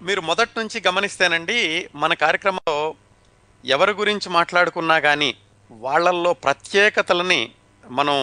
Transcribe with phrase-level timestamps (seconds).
[0.00, 1.58] మీరు మొదటి నుంచి గమనిస్తేనండి
[1.94, 2.76] మన కార్యక్రమంలో
[3.64, 5.30] ఎవరి గురించి మాట్లాడుకున్నా కానీ
[5.70, 7.40] వాళ్ళల్లో ప్రత్యేకతలని
[7.84, 8.18] మనం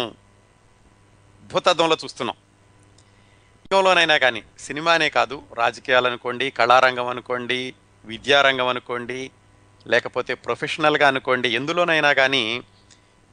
[1.43, 2.37] భూతద్వంలో చూస్తున్నాం.
[3.63, 7.59] రంగంలోనైనా కానీ సినిమానే కాదు రాజకీయాలు అనుకోండి కళారంగం అనుకోండి
[8.05, 9.19] విద్యారంగం అనుకోండి
[9.85, 12.43] లేకపోతే ప్రొఫెషనల్గా అనుకోండి ఎందులోనైనా కానీ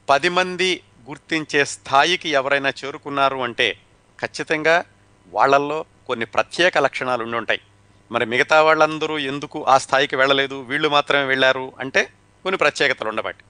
[0.09, 0.71] పది మంది
[1.09, 3.69] గుర్తించే స్థాయికి ఎవరైనా చేరుకున్నారు అంటే
[4.19, 4.77] ఖచ్చితంగా
[5.33, 7.61] వాళ్ళల్లో కొన్ని ప్రత్యేక లక్షణాలు ఉండి ఉంటాయి
[8.13, 10.63] మరి మిగతా వాళ్ళందరూ ఎందుకు ఆ స్థాయికి వెళ్ళలేదు?
[10.63, 12.03] వీళ్ళు మాత్రమే వెళ్ళారు అంటే
[12.43, 13.45] కొన్ని ప్రత్యేకతలు ఉండబట్టి.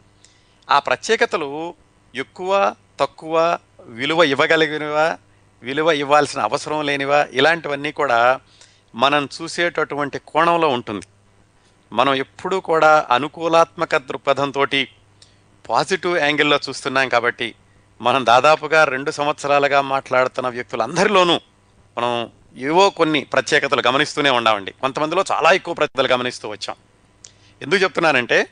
[0.71, 1.75] ఆ ప్రత్యేకతలు
[2.15, 5.19] ఎక్కువ తక్కువ విలువ ఇవ్వగలిగినవా?
[5.63, 7.27] విలువ ఇవ్వాల్సిన అవసరం లేనివా?
[7.33, 8.41] ఇలాంటివన్నీ కూడా
[8.95, 11.07] మనం చూసేటటువంటి కోణంలో ఉంటుంది.
[11.93, 14.67] మనం ఎప్పుడూ కూడా అనుకూలాత్మక దృక్పథంతో
[15.71, 17.55] పాజిటివ్ యాంగిల్లో చూస్తున్నాం కాబట్టి
[18.01, 21.41] మనం దాదాపుగా రెండు సంవత్సరాలుగా మాట్లాడుతున్న వ్యక్తులందరిలోనూ
[21.99, 26.77] మనం ఏవో కొన్ని ప్రత్యేకతలు గమనిస్తూనే ఉన్నామండి కొంతమందిలో చాలా ఎక్కువ ప్రత్యేకతలు గమనిస్తూ వచ్చాం.
[27.63, 28.47] ఎందుకు చెప్తున్నానంటే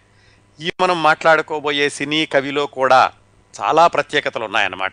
[0.60, 3.12] ఈ మనం మాట్లాడుకోబోయే సినీ కవిలో కూడా
[3.60, 4.92] చాలా ప్రత్యేకతలు ఉన్నాయన్నమాట.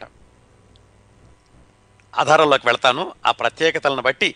[2.17, 3.13] ఆధారంలోకి వెళ్తాను.
[3.25, 4.35] ఆ ప్రత్యేకతలను బట్టి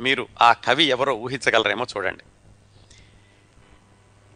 [0.00, 2.24] మీరు ఆ కవి ఎవరో ఊహించగలరేమో చూడండి.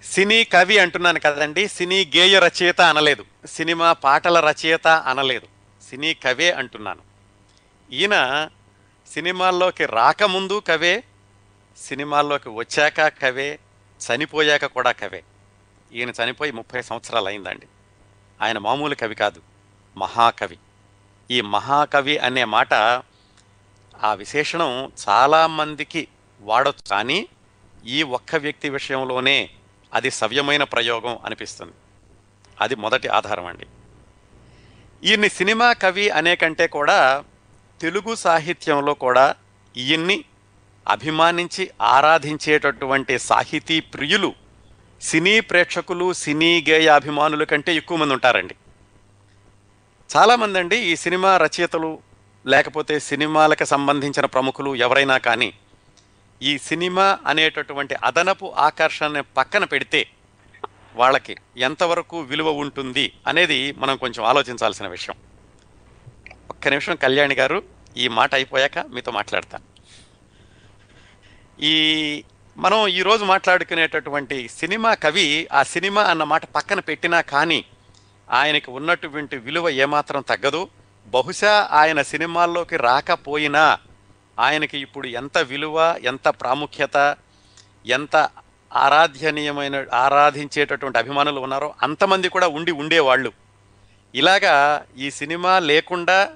[0.05, 3.25] సినీ కవి అంటున్నాను కదండి సినీ గేయ రచయిత అనలేదు.
[3.47, 5.47] సినిమా పాటల రచయిత అనలేదు.
[5.91, 7.01] సినీ కవే అంటున్నాను.
[7.93, 8.49] ఈయన
[9.13, 11.05] సినిమాల్లోకి రాకముందు కవే
[11.89, 13.59] సినిమాల్లోకి వచ్చాక కవే
[14.07, 15.23] చనిపోయాక కూడా కవే.
[15.93, 17.67] ఈయన చనిపోయి ముప్పై సంవత్సరాలు అయిందండి.
[18.43, 19.43] ఆయన మామూలు కవి కాదు
[19.97, 20.59] మహాకవి.
[21.31, 22.75] ఈ మహాకవి అనే మాట
[24.03, 26.09] ఆ విశేషణం చాలామందికి
[26.41, 27.29] వాడచ్చు కానీ
[27.87, 29.51] ఈ ఒక్క వ్యక్తి విషయంలోనే
[29.95, 31.73] అది సవ్యమైన ప్రయోగం అనిపిస్తుంది.
[32.61, 33.67] అది మొదటి ఆధారం అండి.
[35.05, 37.25] ఈయన్ని సినిమా కవి అనే కంటే కూడా
[37.81, 39.35] తెలుగు సాహిత్యంలో కూడా
[39.77, 40.25] ఈయన్ని
[40.89, 44.35] అభిమానించి ఆరాధించేటటువంటి సాహితీ ప్రియులు
[45.01, 48.55] సినీ ప్రేక్షకులు సినీ గేయ అభిమానుల కంటే ఎక్కువ మంది ఉంటారండి.
[50.17, 51.99] చాలామంది అండి ఈ సినిమా రచయితలు
[52.47, 55.53] లేకపోతే సినిమాలకు సంబంధించిన ప్రముఖులు ఎవరైనా కానీ
[56.43, 60.07] ఈ సినిమా అనేటటువంటి అదనపు ఆకర్షణ పక్కన పెడితే
[60.95, 65.17] వాళ్ళకి ఎంతవరకు విలువ ఉంటుంది అనేది మనం కొంచెం ఆలోచించాల్సిన విషయం.
[66.51, 67.63] ఒక్క నిమిషం కళ్యాణి గారు
[67.97, 69.65] ఈ మాట అయిపోయాక మీతో మాట్లాడతాను.
[71.61, 72.25] ఈ
[72.57, 77.65] మనం ఈరోజు మాట్లాడుకునేటటువంటి సినిమా కవి ఆ సినిమా అన్న మాట పక్కన పెట్టినా కానీ
[78.31, 80.69] ఆయనకి ఉన్నటువంటి విలువ ఏమాత్రం తగ్గదు.
[81.07, 83.79] బహుశా ఆయన సినిమాల్లోకి రాకపోయినా
[84.39, 87.17] ఆయనకి ఇప్పుడు ఎంత విలువ ఎంత ప్రాముఖ్యత
[87.87, 88.29] ఎంత
[88.75, 93.44] ఆరాధ్యనీయమైన ఆరాధించేటటువంటి అభిమానులు ఉన్నారో అంతమంది కూడా ఉండి ఉండేవాళ్ళు.
[94.15, 96.33] ఇలాగా ఈ సినిమా లేకుండా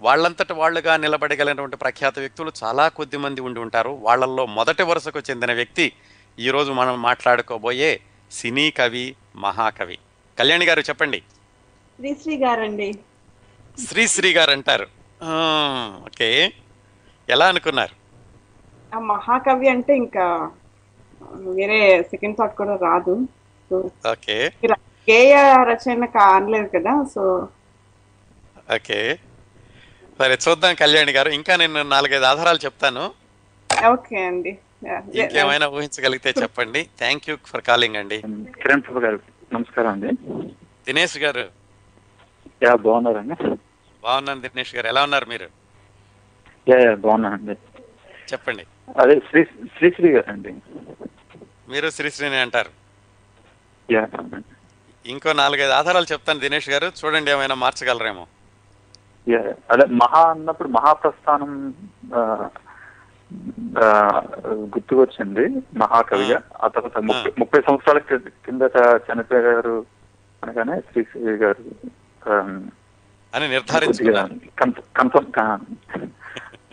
[0.00, 3.90] వాళ్ళంతట వాళ్ళుగా నిలబడగలిగినటువంటి ప్రఖ్యాత వ్యక్తులు చాలా కొద్ది మంది ఉండి ఉంటారు.
[3.90, 5.92] వాళ్ళల్లో మొదటి వరుసకు చెందిన వ్యక్తి
[6.38, 9.98] ఈరోజు మనం మాట్లాడుకోబోయే సినీ కవి మహాకవి.
[10.38, 11.20] కళ్యాణి గారు చెప్పండి.
[11.96, 12.94] శ్రీశ్రీ గారండి.
[13.88, 14.86] శ్రీశ్రీ గారు అంటారు
[16.06, 16.52] ఓకే.
[17.28, 18.04] ఎలా అనుకున్నారు?
[18.98, 20.50] మహాకవి అంటే ఇంకా
[21.32, 23.28] వేరే సెకండ్ థాట్ కూడా రాదు.
[24.10, 24.52] ఓకే.
[25.10, 27.48] గేయ రచన కా- అనలేదు కదా సో.
[28.74, 29.18] ఓకే.
[30.18, 31.28] సరే చూద్దాం కళ్యాణి గారు.
[31.28, 33.10] ఇంకా నేను నాలుగైదు ఆధారాలు చెప్తాను.
[33.92, 34.58] ఓకే అండి.
[34.84, 35.20] Yeah.
[35.20, 36.88] ఇంకేమైనా ఊహించగలిగితే చెప్పండి.
[36.98, 38.22] థ్యాంక్ యూ ఫర్ కాలింగ్ అండి.
[38.62, 39.20] కిరణ్ ప్రభు గారు
[39.52, 40.08] నమస్కారం అండి.
[40.86, 41.48] దినేష్ గారు.
[42.62, 43.56] యా బాగున్నారండి.
[44.02, 44.86] బాగున్నాను దినేష్ గారు.
[44.86, 45.48] ఎలా ఉన్నారు మీరు?
[46.68, 47.82] యా యా బాగున్నానండి.
[48.32, 48.66] చెప్పండి.
[49.00, 50.54] అదే శ్రీ శ్రీశ్రీ గారు అండి
[51.68, 52.70] మీరు శ్రీశ్రీని అంటారు.
[53.92, 54.08] యా.
[55.06, 56.92] ఇంకో నాలుగైదు ఆధారాలు చెప్తాను దినేష్ గారు.
[57.04, 58.26] చూడండి ఏమైనా మార్చగలరేమో.
[59.70, 61.74] అదే మహా అన్నప్పుడు మహాప్రస్థానం
[64.48, 66.40] గుర్తుకొచ్చింది మహాకవిగా.
[66.62, 66.68] ఆ.
[66.68, 67.98] తర్వాత ముప్పై ముప్పై సంవత్సరాల
[68.28, 69.86] కిందట చనిపోయారు
[70.44, 71.64] అనగానే శ్రీశ్రీ గారు
[73.34, 73.48] అని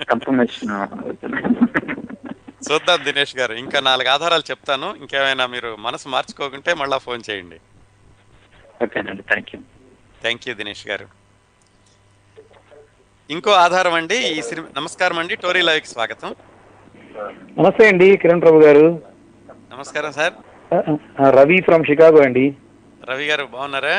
[0.03, 0.87] కన్ఫర్మేషన్
[2.71, 3.53] చూద్దాం దినేష్ గారు.
[3.53, 4.95] ఇంకా నాలుగు ఆధారాలు చెప్తాను.
[4.95, 7.59] ఇంకేమైనా మీరు మనసు మార్చుకోకుంటే మళ్ళా ఫోన్ చేయండి.
[8.85, 9.59] ఓకేనండి thank you.
[10.23, 11.07] Thank you Dinesh గారు.
[13.35, 16.31] ఇంకో ఆధారం అండి ఈ సినిమా నమస్కారం అండి టోరీ లైవ్కి స్వాగతం.
[17.59, 18.85] నమస్తే అండి కిరణ్ ప్రభు గారు.
[19.73, 20.33] నమస్కారం సార్.
[21.37, 22.45] రవి ఫ్రమ్ షికాగో అండి.
[23.09, 23.95] రవి గారు బాగున్నారా?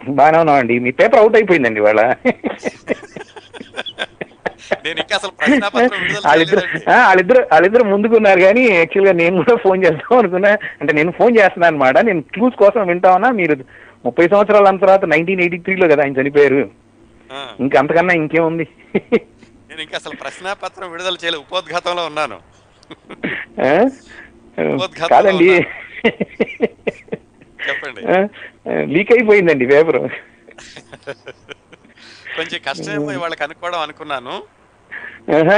[0.00, 2.00] బాగానే ఉన్నాం అండి మీ పేపర్ అవుట్ అయిపోయిందండి ఇవాళ.
[4.84, 6.62] నేను ఇంకా అసలు ప్రశ్నాపత్రం విడుదల వాళ్ళిద్దరు
[7.06, 10.52] వాళ్ళిద్దరు వాళ్ళిద్దరు ముందుకున్నారు కానీ యాక్చువల్గా నేను కూడా ఫోన్ చేద్దాం అనుకున్నా.
[10.80, 13.56] అంటే నేను ఫోన్ చేస్తున్నాను అనమాట నేను క్లూస్ కోసం వింటా ఉన్నా మీరు
[14.04, 16.70] ముప్పై సంవత్సరాల తర్వాత నైన్టీన్ ఎయిటీ త్రీలో కదా ఆయన చనిపోయారు.
[17.60, 18.68] ఇంకా అంతకన్నా ఇంకేముంది?
[18.96, 22.38] నేను ఇంకా అసలు ప్రశ్నాపత్రం విడుదల చేయలేదు ఉపోద్ఘాతంలో ఉన్నాను.
[25.08, 25.50] కాదండి.
[27.68, 28.00] చెప్పండి.
[28.94, 29.98] లీక్ అయిపోయిందండి పేపర్.
[32.36, 34.42] కొంచెం కష్టమేమో వాళ్ళకి అనుకోవడం అనుకున్నాను.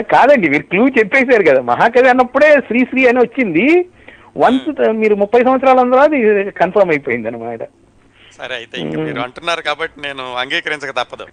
[0.03, 1.61] కాదండి మీరు క్లూ చెప్పేశారు కదా.
[1.61, 3.89] మహాకవి అన్నప్పుడే శ్రీశ్రీ అని వచ్చింది.
[4.37, 6.11] వన్స్ మీరు ముప్పై సంవత్సరాల తర్వాత
[6.53, 7.63] కన్ఫర్మ్ అయిపోయింది అనమాట
[8.39, 11.27] సరే అయితే ఇంక మీరు అంటున్నారు కాబట్టి నేను అంగీకరించక తప్పదు.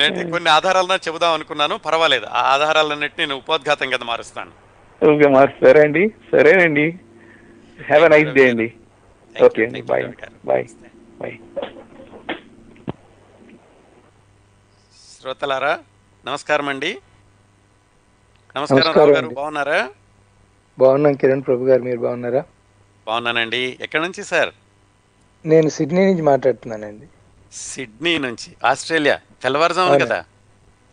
[0.00, 2.26] నేను కొన్ని ఆధారాలను చెబుదాం అనుకున్నాను పర్వాలేదు.
[2.38, 4.52] ఆ ఆధారాలన్నింటినీ నేను ఉపోద్ఘాతం కింద మారుస్తాను.
[5.02, 6.02] ఓకే మార్ సరే అండి
[6.32, 6.86] సరేనండి.
[7.88, 8.68] హ్యావ్ ఎ నైస్ డే అండి.
[9.36, 10.04] ఓకే అండి బాయ్.
[10.50, 10.66] బాయ్
[11.20, 11.36] బాయ్
[15.12, 15.72] శ్రోతలారా
[16.24, 16.90] నమస్కారం అండి
[18.56, 19.28] నమస్కారం గారు.
[19.40, 19.80] బాగున్నారా?
[20.78, 22.42] బాగున్నాం కిరణ్ ప్రభు గారు మీరు బాగున్నారా?
[23.08, 23.62] బాగున్నానండి.
[23.80, 24.50] ఎక్కడి నుంచి సార్?
[25.44, 27.06] నేను సిడ్నీ నుంచి మాట్లాడుతున్నానండి.
[27.52, 30.04] సిడ్నీ నుంచి ఆస్ట్రేలియా తెల్లవారుజామున అవును.
[30.04, 30.18] కదా?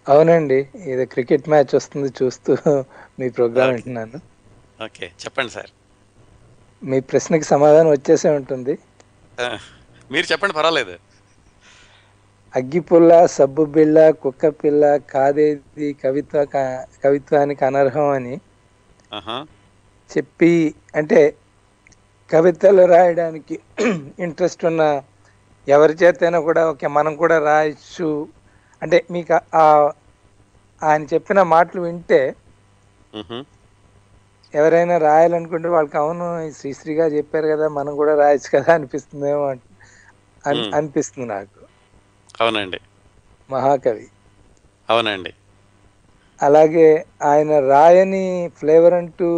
[0.08, 0.60] అవునండి.
[0.92, 2.52] ఏదో క్రికెట్ మ్యాచ్ వస్తుంది చూస్తూ
[3.20, 3.74] మీ ప్రోగ్రామ్.
[3.74, 4.20] వింటున్నాను.
[4.86, 5.72] ఓకే చెప్పండి సార్.
[6.82, 8.74] మీ ప్రశ్నకి సమాధానం వచ్చేసే ఉంటుంది.
[10.12, 10.96] మీరు చెప్పండి పర్వాలేదు.
[12.54, 16.44] అగ్గిపుల్ల సబ్బు బిళ్ళ కుక్క పిల్ల కాదేది కవిత్వ
[17.04, 18.36] కవిత్వానికి అనర్హం అని
[20.10, 20.52] చెప్పి
[20.96, 21.22] అంటే
[22.30, 23.56] కవితలు రాయడానికి
[24.20, 24.84] ఇంట్రెస్ట్ ఉన్న
[25.68, 28.10] ఎవరి చేతైనా కూడా ఓకే మనం కూడా రాయొచ్చు.
[28.82, 29.34] అంటే మీకు
[30.82, 32.22] ఆయన చెప్పిన మాటలు వింటే.
[34.54, 39.66] ఎవరైనా రాయాలనుకుంటే వాళ్ళకి అవును ఈ శ్రీశ్రీగా చెప్పారు కదా మనం కూడా రాయొచ్చు కదా అనిపిస్తుందేమో అన్-
[40.44, 40.68] అన్-.
[40.76, 41.62] అనిపిస్తుంది నాకు.
[42.40, 42.80] అవునండి.
[43.50, 44.06] మహాకవి.
[44.90, 45.32] అవునండి.
[46.40, 46.88] అలాగే
[47.24, 48.24] ఆయన రాయని
[48.58, 49.30] ఫ్లేవర్ అంటూ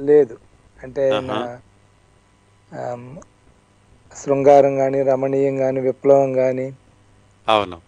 [0.00, 0.36] లేదు.
[0.76, 1.04] అంటే
[4.16, 6.66] శృంగారం కానీ రమణీయం కానీ విప్లవం కానీ
[7.46, 7.78] అవును.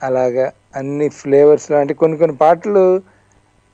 [0.00, 2.84] అలాగా అన్ని ఫ్లేవర్స్ అంటే కొన్ని కొన్ని పాటలు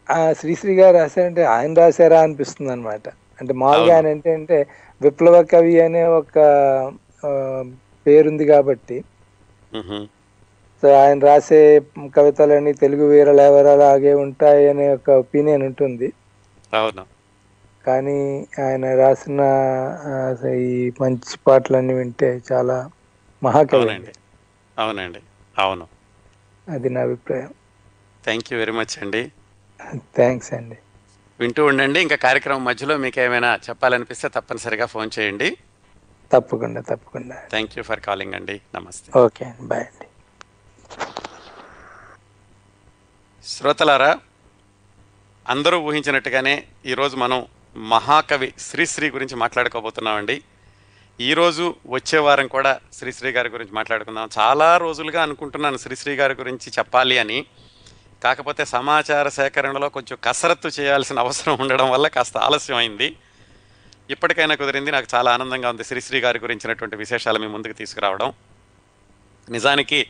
[0.08, 3.04] ఆ శ్రీశ్రీ గారు రాశారంటే ఆయన రాశారా అనిపిస్తుంది అనమాట
[3.38, 4.58] అంటే మామూలుగా ఆయన అంటే అంటే
[5.00, 6.36] విప్లవ కవి అనే ఒక
[8.06, 8.96] పేరుంది కాబట్టి.
[10.82, 11.60] సో ఆయన రాసే
[12.14, 16.08] కవితలన్నీ తెలుగు వీరలేవరలాగే ఉంటాయి అనే ఒక ఒపీనియన్ ఉంటుంది.
[16.72, 17.04] అవును.
[17.87, 19.41] కానీ ఆయన రాసిన
[20.55, 22.91] ఈ మంచి పాటలన్నీ వింటే చాలా
[23.43, 24.12] మహాకవి అవునండి.
[24.79, 25.21] అవునండి.
[25.59, 25.88] అవును.
[26.69, 27.55] అది నా అభిప్రాయం.
[28.25, 29.32] థ్యాంక్ యూ వెరీ మచ్ అండి.
[29.97, 30.79] థ్యాంక్స్ అండి.
[31.41, 32.00] వింటూ ఉండండి.
[32.00, 35.56] ఇంకా కార్యక్రమం మధ్యలో మీకు ఏమైనా చెప్పాలనిపిస్తే తప్పనిసరిగా ఫోన్ చేయండి.
[36.32, 37.37] తప్పకుండా తప్పకుండా.
[37.50, 38.61] థ్యాంక్ యూ ఫర్ కాలింగ్ అండి.
[38.75, 39.19] నమస్తే.
[39.19, 39.62] ఓకే అండి.
[39.62, 40.06] బాయ్ అండి.
[43.44, 44.19] శ్రోతలారా
[45.49, 50.43] అందరూ ఊహించినట్టుగానే ఈరోజు మనం మహాకవి శ్రీశ్రీ గురించి మాట్లాడుకోబోతున్నామండి.
[51.20, 54.28] ఈరోజు వచ్చే వారం కూడా శ్రీశ్రీ గారి గురించి మాట్లాడుకుందాం.
[54.38, 57.46] చాలా రోజులుగా అనుకుంటున్నాను శ్రీశ్రీ గారి గురించి చెప్పాలి అని.
[58.25, 63.17] కాకపోతే సమాచార సేకరణలో కొంచెం కసరత్తు చేయాల్సిన అవసరం ఉండడం వల్ల కాస్త ఆలస్యం అయింది
[64.11, 64.90] ఇప్పటికైనా కుదిరింది.
[64.90, 68.32] నాకు చాలా ఆనందంగా ఉంది శ్రీశ్రీ గారి గురించినటువంటి విశేషాలు మీ ముందుకు తీసుకురావడం.
[69.50, 70.06] నిజానికి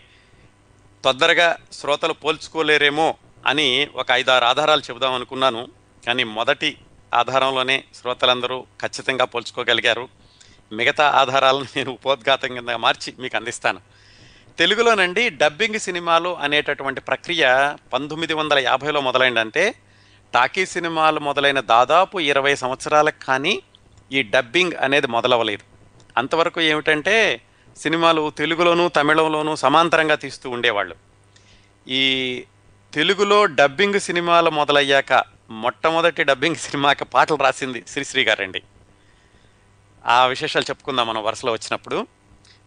[1.04, 3.14] తొందరగా శ్రోతలు పోల్చుకోలేరేమో
[3.46, 5.68] అని ఒక ఐదారు ఆధారాలు చెబుదాం అనుకున్నాను.
[6.06, 6.78] కానీ మొదటి
[7.14, 10.08] ఆధారంలోనే శ్రోతలందరూ ఖచ్చితంగా పోల్చుకోగలిగారు.
[10.72, 13.80] మిగతా ఆధారాలను నేను ఉపోద్ఘాతం కింద మార్చి మీకు అందిస్తాను.
[14.58, 19.74] తెలుగులోనండి డబ్బింగ్ సినిమాలు అనేటటువంటి ప్రక్రియ పంతొమ్మిది వందల యాభైలో మొదలైందంటే
[20.34, 23.62] టాకీ సినిమాలు మొదలైన దాదాపు ఇరవై సంవత్సరాలకు కానీ
[24.12, 25.62] ఈ డబ్బింగ్ అనేది మొదలవ్వలేదు
[26.16, 27.40] అంతవరకు ఏమిటంటే
[27.76, 30.94] సినిమాలు తెలుగులోను తమిళంలోనూ సమాంతరంగా తీస్తూ ఉండేవాళ్ళు.
[31.88, 32.44] ఈ
[32.94, 38.62] తెలుగులో డబ్బింగ్ సినిమాలు మొదలయ్యాక మొట్టమొదటి డబ్బింగ్ సినిమాకి పాటలు రాసింది శ్రీశ్రీ గారండి.
[40.06, 42.06] ఆ విశేషాలు చెప్పుకుందాం మనం వరుసలో వచ్చినప్పుడు.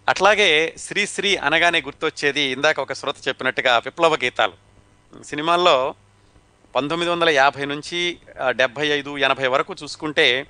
[0.10, 4.54] అట్లాగే శ్రీశ్రీ అనగానే గుర్తొచ్చేది ఇందాక ఒక శ్రోత చెప్పినట్టుగా విప్లవ గీతాలు.
[5.24, 5.96] సినిమాల్లో
[6.76, 10.48] పంతొమ్మిది వందల యాభై నుంచి డెబ్భై ఐదు ఎనభై వరకు చూసుకుంటే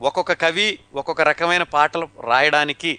[0.00, 2.98] ఒక్కొక్క కవి ఒక్కొక్క రకమైన పాటలు రాయడానికి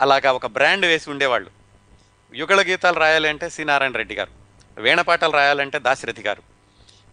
[0.00, 1.50] అలాగా ఒక బ్రాండ్ వేసి ఉండేవాళ్ళు.
[2.34, 4.32] యుగళ గీతాలు రాయాలంటే సి నారాయణ రెడ్డి గారు
[4.80, 6.57] వీణపాటలు రాయాలంటే దాశరథి గారు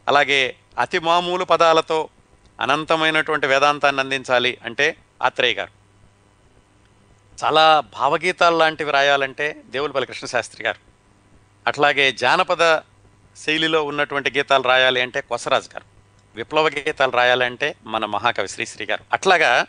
[0.08, 2.10] అలాగే అతి మామూలు పదాలతో
[2.62, 5.72] అనంతమైనటువంటి వేదాంతాన్ని అందించాలి అంటే ఆత్రేయ గారు.
[7.46, 10.80] చాలా భావగీతాలు లాంటివి రాయాలంటే దేవులపల్లి కృష్ణశాస్త్రి గారు.
[11.68, 12.78] అట్లాగే జానపద
[13.38, 15.84] శైలిలో ఉన్నటువంటి గీతాలు రాయాలి అంటే కొసరాజు గారు.
[16.36, 19.04] విప్లవ గీతాలు రాయాలంటే మన మహాకవి శ్రీశ్రీ గారు.
[19.14, 19.66] అట్లాగా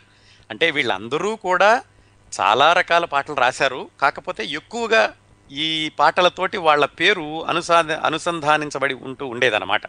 [0.49, 1.83] అంటే వీళ్ళందరూ కూడా
[2.41, 3.89] చాలా రకాల పాటలు రాశారు.
[4.01, 5.13] కాకపోతే ఎక్కువగా
[5.51, 9.81] ఈ పాటలతోటి వాళ్ళ పేరు అనుసా అనుసంధానించబడి ఉంటూ ఉండేదన్నమాట.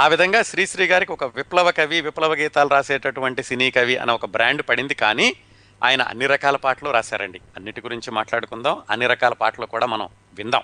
[0.00, 4.62] ఆ విధంగా శ్రీశ్రీ గారికి ఒక విప్లవ కవి విప్లవ గీతాలు రాసేటటువంటి సినీ కవి అనే ఒక బ్రాండ్
[4.68, 4.94] పడింది.
[4.94, 5.36] కానీ
[5.84, 7.40] ఆయన అన్ని రకాల పాటలు రాశారండి.
[7.56, 8.82] అన్నిటి గురించి మాట్లాడుకుందాం.
[8.90, 10.62] అన్ని రకాల పాటలు కూడా మనం విందాం.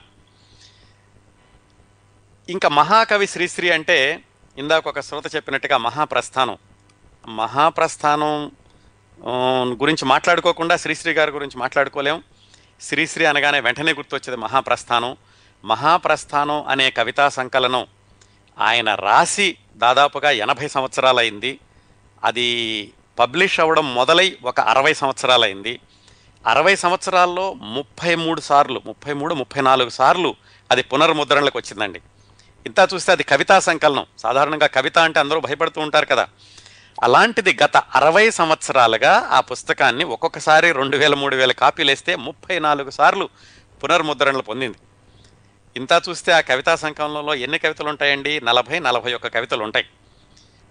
[2.49, 4.23] ఇంకా మహాకవి శ్రీశ్రీ అంటే
[4.59, 6.59] ఇందాక ఒక శ్రోత చెప్పినట్టుగా మహాప్రస్థానం.
[7.29, 8.53] మహాప్రస్థానం
[9.83, 12.23] గురించి మాట్లాడుకోకుండా శ్రీశ్రీ గారి గురించి మాట్లాడుకోలేం.
[12.81, 15.17] శ్రీశ్రీ అనగానే వెంటనే గుర్తొచ్చేది మహాప్రస్థానం.
[15.65, 17.87] మహాప్రస్థానం అనే కవితా సంకలనం
[18.59, 21.59] ఆయన రాసి దాదాపుగా ఎనభై సంవత్సరాలైంది.
[22.25, 25.81] అది పబ్లిష్ అవ్వడం మొదలై ఒక అరవై సంవత్సరాలైంది.
[26.47, 30.35] అరవై సంవత్సరాల్లో ముప్పై మూడు సార్లు ముప్పై మూడు ముప్పై నాలుగు సార్లు
[30.71, 32.01] అది పునర్ముద్రణలకు వచ్చిందండి.
[32.67, 34.07] ఇంత చూస్తే అది కవితా సంకలనం.
[34.19, 36.29] సాధారణంగా కవిత అంటే అందరూ భయపడుతూ ఉంటారు కదా.
[37.03, 42.91] అలాంటిది గత అరవై సంవత్సరాలుగా ఆ పుస్తకాన్ని ఒక్కొక్కసారి రెండు వేల మూడు వేల కాపీలు వేస్తే ముప్పై నాలుగు
[42.91, 43.29] సార్లు
[43.85, 44.79] పునర్ముద్రణలు పొందింది.
[45.77, 48.41] ఇంత చూస్తే ఆ కవితా సంకలనంలో ఎన్ని కవితలు ఉంటాయండి?
[48.41, 49.85] నలభై నలభై ఒక్క కవితలు ఉంటాయి.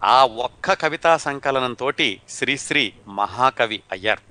[0.04, 1.92] ఆ ఒక్క కవితా సంకలనంతో
[2.30, 4.22] శ్రీశ్రీ మహాకవి అయ్యారు.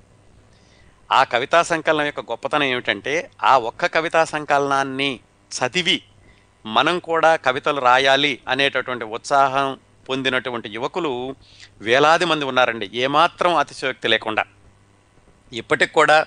[1.13, 5.19] ఆ కవితా సంకలనం యొక్క గొప్పతనం ఏమిటంటే ఆ ఒక్క కవితా సంకలనాన్ని
[5.59, 6.01] చదివి
[6.65, 9.79] మనం కూడా కవితలు రాయాలి అనేటటువంటి ఉత్సాహం
[10.09, 11.35] పొందినటువంటి యువకులు
[11.81, 12.89] వేలాది మంది ఉన్నారండి.
[12.93, 14.45] ఏమాత్రం అతిశయోక్తి లేకుండా.
[15.53, 16.25] ఇప్పటికి కూడా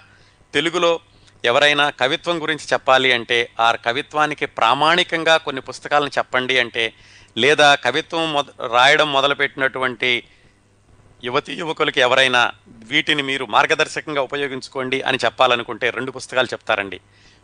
[0.54, 1.00] తెలుగులో
[1.44, 6.92] ఎవరైనా కవిత్వం గురించి చెప్పాలి అంటే ఆ కవిత్వానికి ప్రామాణికంగా కొన్ని పుస్తకాలను చెప్పండి అంటే
[7.38, 10.22] లేదా కవిత్వం మొద రాయడం మొదలుపెట్టినటువంటి
[11.24, 17.00] యువతి యువకులకి ఎవరైనా వీటిని మీరు మార్గదర్శకంగా ఉపయోగించుకోండి అని చెప్పాలనుకుంటే రెండు పుస్తకాలు చెప్తారండి.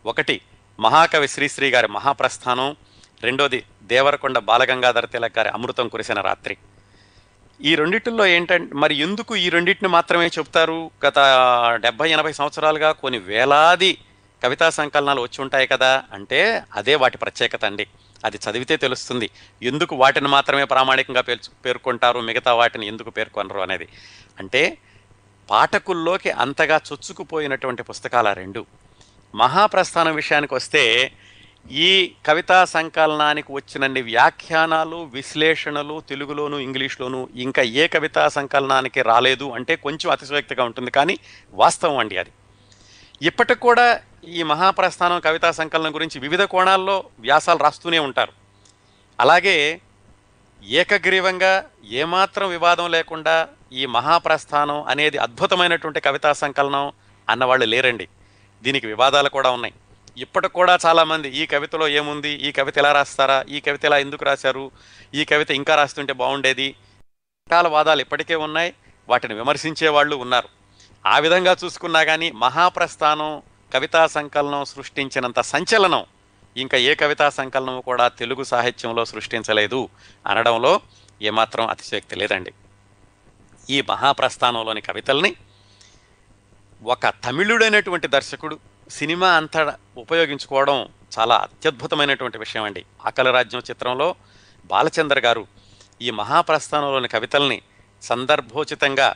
[0.06, 0.40] ఒకటి
[0.80, 2.76] మహాకవి శ్రీశ్రీ గారి మహాప్రస్థానం.
[3.22, 6.56] రెండోది దేవరకొండ బాలగంగాధర తిలక్ గారి అమృతం కురిసిన రాత్రి.
[7.60, 10.90] ఈ రెండిటిల్లో ఏంటంటే మరి ఎందుకు ఈ రెండింటిని మాత్రమే చెప్తారు?
[11.06, 11.14] గత
[11.74, 13.98] డెబ్బై ఎనభై సంవత్సరాలుగా కొన్ని వేలాది
[14.44, 17.86] కవితా సంకలనాలు వచ్చి ఉంటాయి కదా అంటే అదే వాటి ప్రత్యేకత అండి.
[18.24, 19.30] అది చదివితే తెలుస్తుంది.
[19.62, 22.20] ఎందుకు వాటిని మాత్రమే ప్రామాణికంగా పేర్చు పేర్కొంటారు?
[22.20, 23.88] మిగతా వాటిని ఎందుకు పేర్కొనరు అనేది.
[24.38, 24.78] అంటే
[25.50, 28.66] పాఠకుల్లోకి అంతగా చొచ్చుకుపోయినటువంటి పుస్తకాలు ఆ రెండు.
[29.34, 31.12] మహాప్రస్థానం విషయానికి వస్తే
[31.70, 40.10] ఈ కవితా సంకలనానికి వచ్చినన్ని వ్యాఖ్యానాలు విశ్లేషణలు తెలుగులోను ఇంగ్లీష్లోను ఇంకా ఏ కవితా సంకలనానికి రాలేదు అంటే కొంచెం
[40.12, 40.90] అతిశయోక్తిగా ఉంటుంది.
[40.90, 41.18] కానీ
[41.52, 42.30] వాస్తవం అండి అది.
[43.22, 48.32] ఇప్పటికి కూడా ఈ మహాప్రస్థానం కవితా సంకలనం గురించి వివిధ కోణాల్లో వ్యాసాలు రాస్తూనే ఉంటారు.
[49.20, 49.80] అలాగే
[50.62, 56.92] ఏకగ్రీవంగా ఏమాత్రం వివాదం లేకుండా ఈ మహాప్రస్థానం అనేది అద్భుతమైనటువంటి కవితా సంకలనం
[57.28, 58.08] అన్నవాళ్ళు లేరండి.
[58.62, 59.74] దీనికి వివాదాలు కూడా ఉన్నాయి.
[60.16, 64.70] ఇప్పటికి కూడా చాలామంది ఈ కవితలో ఏముంది ఈ కవిత ఎలా రాస్తారా ఈ కవిత ఎలా ఎందుకు రాశారు
[65.14, 66.68] ఈ కవిత ఇంకా రాస్తుంటే బాగుండేది?
[67.48, 68.74] రకాల వాదాలు ఇప్పటికే ఉన్నాయి
[69.08, 70.48] వాటిని విమర్శించే వాళ్ళు ఉన్నారు.
[71.06, 73.42] ఆ విధంగా చూసుకున్నా కానీ మహాప్రస్థానం
[73.72, 76.04] కవితా సంకలనం సృష్టించినంత సంచలనం
[76.56, 79.88] ఇంకా ఏ కవితా సంకలనం కూడా తెలుగు సాహిత్యంలో సృష్టించలేదు
[80.26, 80.80] అనడంలో
[81.22, 82.52] ఏమాత్రం అతిశయోక్తి లేదండి.
[83.70, 85.32] ఈ మహాప్రస్థానంలోని కవితల్ని
[86.82, 88.56] ఒక తమిళుడైనటువంటి దర్శకుడు
[88.90, 90.88] సినిమా అంతా ఉపయోగించుకోవడం
[91.18, 92.84] చాలా అత్యద్భుతమైనటువంటి విషయం అండి.
[93.06, 94.14] ఆకలి రాజ్యం చిత్రంలో
[94.64, 95.46] బాలచంద్ర గారు
[96.02, 97.62] ఈ మహాప్రస్థానంలోని కవితల్ని
[98.02, 99.14] సందర్భోచితంగా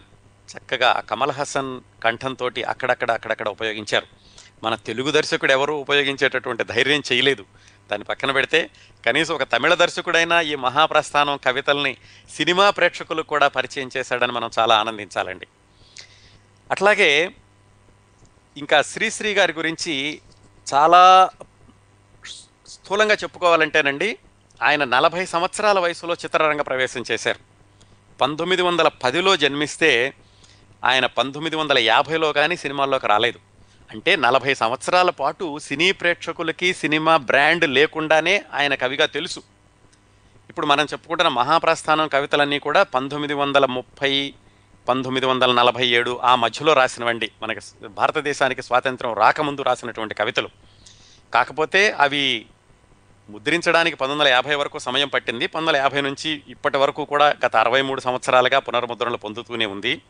[0.48, 4.06] చక్కగా కమల్ హసన్ కంఠంతో అక్కడక్కడ అక్కడక్కడ ఉపయోగించారు.
[4.62, 7.44] మన తెలుగు దర్శకుడు ఎవరు ఉపయోగించేటటువంటి ధైర్యం చేయలేదు.
[7.90, 8.70] దాన్ని పక్కన పెడితే
[9.06, 11.96] కనీసం ఒక తమిళ దర్శకుడైనా ఈ మహాప్రస్థానం కవితల్ని
[12.36, 15.46] సినిమా ప్రేక్షకులకు కూడా పరిచయం చేశాడని మనం చాలా ఆనందించాలండి.
[16.70, 17.34] అట్లాగే
[18.58, 20.20] ఇంకా శ్రీశ్రీ గారి గురించి
[20.74, 21.30] చాలా
[22.68, 24.18] స్థూలంగా చెప్పుకోవాలంటేనండి
[24.62, 27.38] ఆయన నలభై సంవత్సరాల వయసులో చిత్రరంగ ప్రవేశం చేశారు.
[28.20, 30.14] పంతొమ్మిది వందల పదిలో జన్మిస్తే
[30.84, 33.38] ఆయన పంతొమ్మిది వందల యాభైలో కానీ సినిమాల్లోకి రాలేదు.
[33.90, 39.42] అంటే నలభై సంవత్సరాల పాటు సినీ ప్రేక్షకులకి సినిమా బ్రాండ్ లేకుండానే ఆయన కవిగా తెలుసు.
[40.48, 44.34] ఇప్పుడు మనం చెప్పుకుంటున్న మహాప్రస్థానం కవితలన్నీ కూడా పంతొమ్మిది వందల ముప్పై
[44.88, 47.30] పంతొమ్మిది వందల నలభై ఏడు ఆ మధ్యలో రాసినవండి.
[47.42, 50.48] మనకి భారతదేశానికి స్వాతంత్రం రాకముందు రాసినటువంటి కవితలు.
[51.34, 52.46] కాకపోతే అవి
[53.30, 55.46] ముద్రించడానికి పంతొమ్మిది వందల యాభై వరకు సమయం పట్టింది.
[55.46, 60.02] పంతొమ్మిది వందల యాభై నుంచి ఇప్పటి వరకు కూడా గత అరవై మూడు సంవత్సరాలుగా పునర్ముద్రణలు పొందుతూనే ఉంది.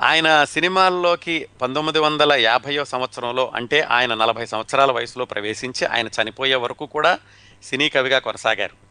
[0.00, 6.86] ఆయన సినిమాల్లోకి పంతొమ్మిది వందల యాభైవ సంవత్సరంలో అంటే ఆయన నలభై సంవత్సరాల వయసులో ప్రవేశించి ఆయన చనిపోయే వరకు
[6.86, 7.18] కూడా
[7.62, 8.87] సినీ కవిగా కొనసాగారు.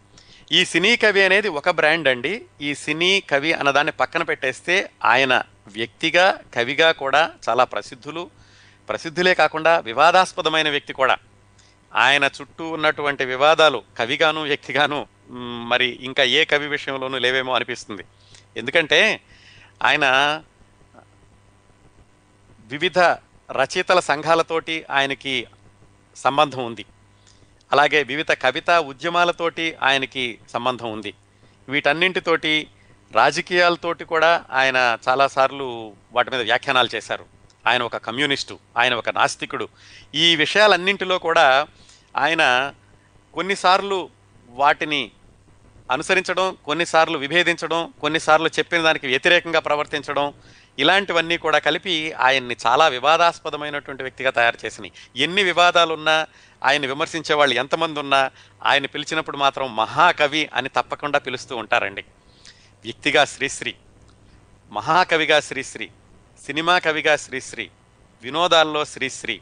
[0.51, 2.45] ఈ సినీ కవి అనేది ఒక బ్రాండ్ అండి.
[2.61, 8.29] ఈ సినీ కవి అన్నదాన్ని పక్కన పెట్టేస్తే ఆయన వ్యక్తిగా కవిగా కూడా చాలా ప్రసిద్ధులు.
[8.89, 11.17] ప్రసిద్ధులే కాకుండా వివాదాస్పదమైన వ్యక్తి కూడా.
[11.95, 15.07] ఆయన చుట్టూ ఉన్నటువంటి వివాదాలు కవిగాను వ్యక్తిగాను
[15.67, 18.03] మరి ఇంకా ఏ కవి విషయంలోనూ లేవేమో అనిపిస్తుంది.
[18.57, 19.21] ఎందుకంటే
[19.83, 20.05] ఆయన
[22.59, 22.99] వివిధ
[23.51, 25.47] రచయితల సంఘాలతోటి ఆయనకి
[26.15, 26.85] సంబంధం ఉంది.
[27.71, 31.13] అలాగే వివిధ కవితా ఉద్యమాలతోటి ఆయనకి సంబంధం ఉంది.
[31.69, 32.67] వీటన్నింటితోటి
[33.11, 37.25] రాజకీయాలతోటి కూడా ఆయన చాలాసార్లు వాటి మీద వ్యాఖ్యానాలు చేశారు.
[37.67, 39.67] ఆయన ఒక కమ్యూనిస్టు ఆయన ఒక నాస్తికుడు.
[40.15, 41.67] ఈ విషయాలన్నింటిలో కూడా
[42.17, 42.73] ఆయన
[43.33, 44.09] కొన్నిసార్లు
[44.49, 45.11] వాటిని
[45.91, 50.33] అనుసరించడం కొన్నిసార్లు విభేదించడం కొన్నిసార్లు చెప్పిన దానికి వ్యతిరేకంగా ప్రవర్తించడం
[50.79, 54.91] ఇలాంటివన్నీ కూడా కలిపి ఆయన్ని చాలా వివాదాస్పదమైనటువంటి వ్యక్తిగా తయారు చేసినాయి.
[55.15, 56.27] ఎన్ని వివాదాలున్నా
[56.65, 58.31] ఆయన విమర్శించే వాళ్ళు ఎంతమంది ఉన్నా
[58.65, 62.05] ఆయన పిలిచినప్పుడు మాత్రం మహాకవి అని తప్పకుండా పిలుస్తూ ఉంటారండి.
[62.83, 63.75] వ్యక్తిగా శ్రీశ్రీ
[64.71, 65.89] మహాకవిగా శ్రీశ్రీ
[66.45, 67.69] సినిమా కవిగా శ్రీశ్రీ
[68.23, 69.41] వినోదాల్లో శ్రీశ్రీ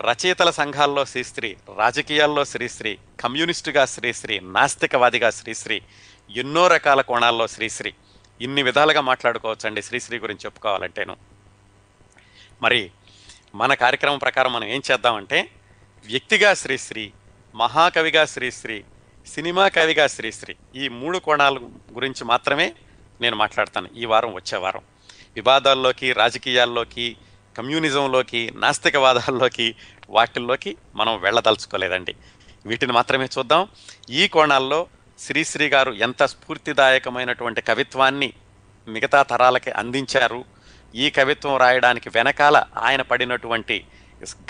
[0.00, 5.82] రచయితల సంఘాల్లో శ్రీశ్రీ రాజకీయాల్లో శ్రీశ్రీ కమ్యూనిస్టుగా శ్రీశ్రీ నాస్తికవాదిగా శ్రీశ్రీ
[6.30, 7.94] ఎన్నో రకాల కోణాల్లో శ్రీశ్రీ.
[8.42, 9.82] ఇన్ని విధాలుగా మాట్లాడుకోవచ్చండి.
[9.82, 11.16] శ్రీశ్రీ గురించి చెప్పుకోవాలంటేను.
[12.62, 12.90] మరి
[13.54, 15.48] మన కార్యక్రమం ప్రకారం మనం ఏం చేద్దామంటే
[16.06, 17.12] వ్యక్తిగా శ్రీశ్రీ
[17.54, 18.84] మహాకవిగా శ్రీశ్రీ
[19.26, 21.58] సినిమా కవిగా శ్రీశ్రీ ఈ మూడు కోణాల
[21.94, 22.74] గురించి మాత్రమే
[23.20, 24.80] నేను మాట్లాడతాను ఈ వారం వచ్చే వారం.
[25.34, 27.16] వివాదాల్లోకి రాజకీయాల్లోకి
[27.58, 29.76] కమ్యూనిజంలోకి నాస్తికవాదాల్లోకి
[30.10, 32.16] వాటిల్లోకి మనం వెళ్ళదలుచుకోలేదండి.
[32.66, 33.68] వీటిని మాత్రమే చూద్దాం.
[34.10, 34.86] ఈ కోణాల్లో
[35.22, 38.32] శ్రీశ్రీ గారు ఎంత స్ఫూర్తిదాయకమైనటువంటి కవిత్వాన్ని
[38.88, 40.44] మిగతా తరాలకి అందించారు.
[40.94, 43.84] ఈ కవిత్వం రాయడానికి వెనకాల ఆయన పడినటువంటి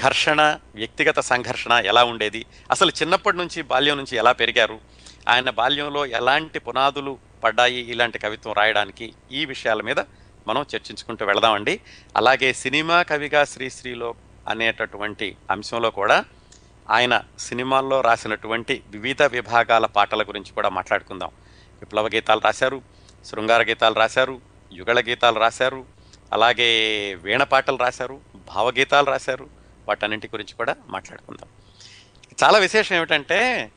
[0.05, 2.45] ఘర్షణ వ్యక్తిగత సంఘర్షణ ఎలా ఉండేది?
[2.71, 4.81] అసలు చిన్నప్పటి నుంచి బాల్యం నుంచి ఎలా పెరిగారు?
[5.29, 9.13] ఆయన బాల్యంలో ఎలాంటి పునాదులు పడ్డాయి ఇలాంటి కవిత్వం రాయడానికి?
[9.33, 10.01] ఈ విషయాల మీద
[10.47, 11.81] మనం చర్చించుకుంటూ వెళదామండి.
[12.17, 14.15] అలాగే సినిమా కవిగా శ్రీశ్రీలో
[14.49, 16.25] అనేటటువంటి అంశంలో కూడా
[16.93, 21.29] ఆయన సినిమాల్లో రాసినటువంటి వివిధ విభాగాల పాటల గురించి కూడా మాట్లాడుకుందాం.
[21.81, 22.83] విప్లవ గీతాలు రాశారు
[23.25, 24.41] శృంగార గీతాలు రాశారు
[24.73, 25.85] యుగళ గీతాలు రాశారు
[26.33, 26.69] అలాగే
[27.15, 29.49] వీణ పాటలు రాశారు భావగీతాలు రాశారు
[29.89, 31.49] వాటన్నింటి గురించి కూడా మాట్లాడుకుందాం.
[32.45, 33.71] చాలా విశేషం ఏమిటంటే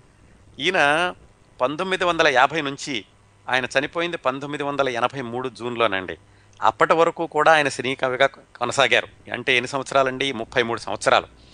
[0.59, 1.13] ఈయన
[1.61, 3.05] పంతొమ్మిది వందల యాభై నుంచి
[3.49, 6.17] ఆయన చనిపోయింది పంతొమ్మిది వందల ఎనభై మూడు జూన్లోనండి.
[6.61, 9.31] అప్పటి వరకు కూడా ఆయన సినీ కవిగా కొనసాగారు.
[9.31, 10.31] అంటే ఎన్ని సంవత్సరాలండి?
[10.31, 11.44] ముప్పై మూడు సంవత్సరాలు.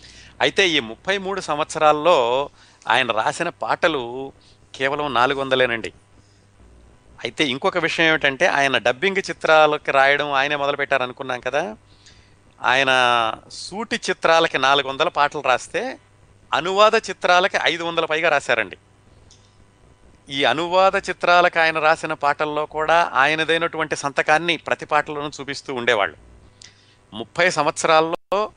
[0.42, 2.50] అయితే ఈ ముప్పై మూడు సంవత్సరాల్లో
[2.90, 4.34] ఆయన రాసిన పాటలు
[4.76, 5.94] కేవలం నాలుగు వందలేనండి.
[7.24, 11.78] అయితే ఇంకొక విషయం ఏమిటంటే ఆయన డబ్బింగ్ చిత్రాలకి రాయడం ఆయనే మొదలుపెట్టారనుకున్నాం కదా.
[12.62, 12.92] ఆయన
[13.52, 16.00] సూటి చిత్రాలకి నాలుగు వందల పాటలు రాస్తే
[16.54, 18.78] అనువాద చిత్రాలకి ఐదు వందల పైగా రాశారండి.
[20.30, 26.18] ఈ అనువాద చిత్రాలకు ఆయన రాసిన పాటల్లో కూడా ఆయనదైనటువంటి సంతకాన్ని ప్రతి పాటలోనూ చూపిస్తూ ఉండేవాళ్ళు.
[27.14, 28.52] ముప్పై సంవత్సరాల్లో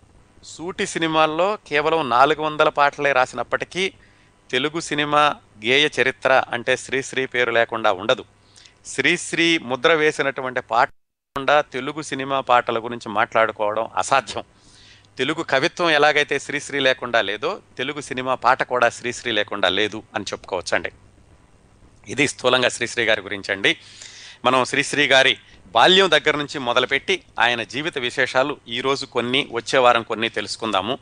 [0.45, 3.93] సూటి సినిమాల్లో కేవలం నాలుగు వందల పాటలే రాసినప్పటికీ
[4.51, 8.25] తెలుగు సినిమా గేయ చరిత్ర అంటే శ్రీశ్రీ పేరు లేకుండా ఉండదు.
[8.87, 10.89] శ్రీశ్రీ ముద్ర వేసినటువంటి పాట
[11.51, 14.45] తెలుగు సినిమా పాటల గురించి మాట్లాడుకోవడం అసాధ్యం.
[15.19, 20.93] తెలుగు కవిత్వం ఎలాగైతే శ్రీశ్రీ లేకుండా లేదో తెలుగు సినిమా పాట కూడా శ్రీశ్రీ లేకుండా లేదు అని చెప్పుకోవచ్చండి.
[22.09, 23.77] ఇది స్థూలంగా శ్రీశ్రీ గారి గురించి అండి
[24.45, 25.39] మనం శ్రీశ్రీ గారి
[25.73, 30.95] బాల్యం దగ్గర నుంచి మొదలుపెట్టి ఆయన జీవిత విశేషాలు ఈ రోజు కొన్ని వచ్చే వారం కొన్ని తెలుసుకుందాము.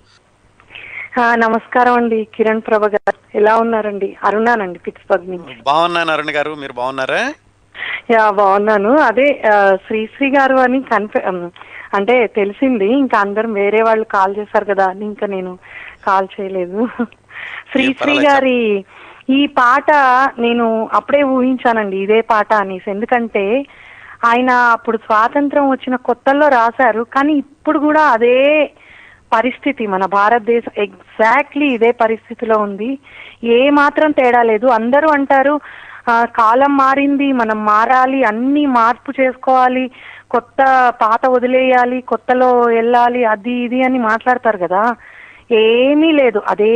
[1.44, 4.08] నమస్కారం అండి కిరణ్ ప్రభ గారు ఎలా ఉన్నారండి?
[4.24, 5.54] అరుణానండి పిట్స్బర్గ్ నుంచి.
[5.66, 7.22] బాగున్నాను అరుణ్ గారు మీరు బాగున్నారా?
[8.10, 8.92] యా బాగున్నాను.
[9.08, 9.26] అదే
[9.86, 11.12] శ్రీశ్రీ గారు అని కన్ఫ
[11.98, 15.52] అంటే తెలిసింది ఇంకా అందరం వేరే వాళ్ళు కాల్ చేశారు కదా అని ఇంకా నేను
[16.06, 16.88] కాల్ చేయలేదు.
[17.72, 18.14] శ్రీశ్రీ.
[18.26, 18.84] గారి
[19.30, 19.90] ఈ పాట
[20.44, 22.90] నేను అప్పుడే ఊహించానండి ఇదే పాట అనేసి.
[22.90, 23.44] ఎందుకంటే
[24.24, 28.38] ఆయన అప్పుడు స్వాతంత్రం వచ్చిన కొత్తల్లో రాశారు కానీ ఇప్పుడు కూడా అదే
[29.32, 32.90] పరిస్థితి మన భారతదేశం ఎగ్జాక్ట్లీ ఇదే పరిస్థితిలో ఉంది.
[33.56, 34.66] ఏ మాత్రం తేడా లేదు.
[34.78, 35.54] అందరూ అంటారు
[36.40, 39.84] కాలం మారింది మనం మారాలి అన్ని మార్పు చేసుకోవాలి
[40.30, 40.60] కొత్త
[41.02, 44.82] పాత వదిలేయాలి కొత్తలో వెళ్ళాలి అది ఇది అని మాట్లాడతారు కదా.
[45.64, 46.40] ఏమీ లేదు.
[46.52, 46.74] అదే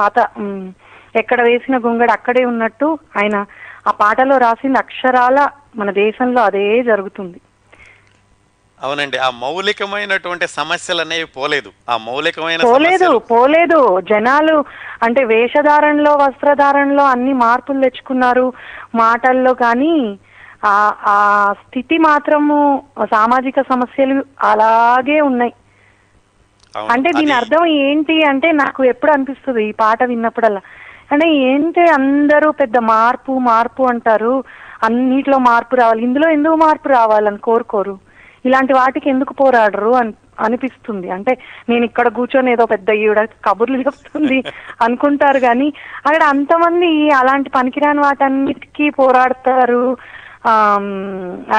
[0.00, 0.16] పాత
[1.20, 3.36] ఎక్కడ వేసిన గుంగడు అక్కడే ఉన్నట్టు ఆయన
[3.86, 5.38] ఆ పాటలో రాసిన అక్షరాల
[5.80, 7.38] మన దేశంలో అదే జరుగుతుంది.
[8.80, 11.70] అవునండి ఆ మౌలికమైనటువంటి సమస్యలు అనేవి పోలేదు.
[11.92, 13.78] ఆ మౌలికమైన పోలేదు పోలేదు.
[14.10, 14.56] జనాలు
[15.02, 18.46] అంటే వేషధారణలో వస్త్రధారణలో అన్ని మార్పులు తెచ్చుకున్నారు.
[19.02, 19.94] మాటల్లో కానీ
[20.64, 20.74] ఆ
[21.14, 21.18] ఆ
[21.62, 22.56] స్థితి మాత్రము
[23.14, 24.14] సామాజిక సమస్యలు
[24.50, 25.54] అలాగే ఉన్నాయి.
[26.94, 30.62] అంటే దీని అర్థం ఏంటి అంటే నాకు ఎప్పుడు అనిపిస్తుంది ఈ పాట విన్నప్పుడల్లా?
[31.10, 34.34] అంటే ఏంటి అందరూ పెద్ద మార్పు మార్పు అంటారు?
[34.86, 36.00] అన్నిట్లో మార్పు రావాలి.
[36.08, 37.94] ఇందులో ఎందుకు మార్పు రావాలని కోరుకోరు?
[38.44, 40.12] ఇలాంటి వాటికి ఎందుకు పోరాడరు అని
[40.46, 41.08] అనిపిస్తుంది.
[41.10, 41.32] అంటే
[41.70, 44.38] నేను ఇక్కడ కూర్చొని ఏదో పెద్ద ఈవిడ కబుర్లు చెప్తుంది
[44.86, 45.68] అనుకుంటారు కానీ
[46.06, 46.90] అక్కడ అంతమంది
[47.20, 49.84] అలాంటి పనికిరాని వాటన్నిటికీ పోరాడతారు.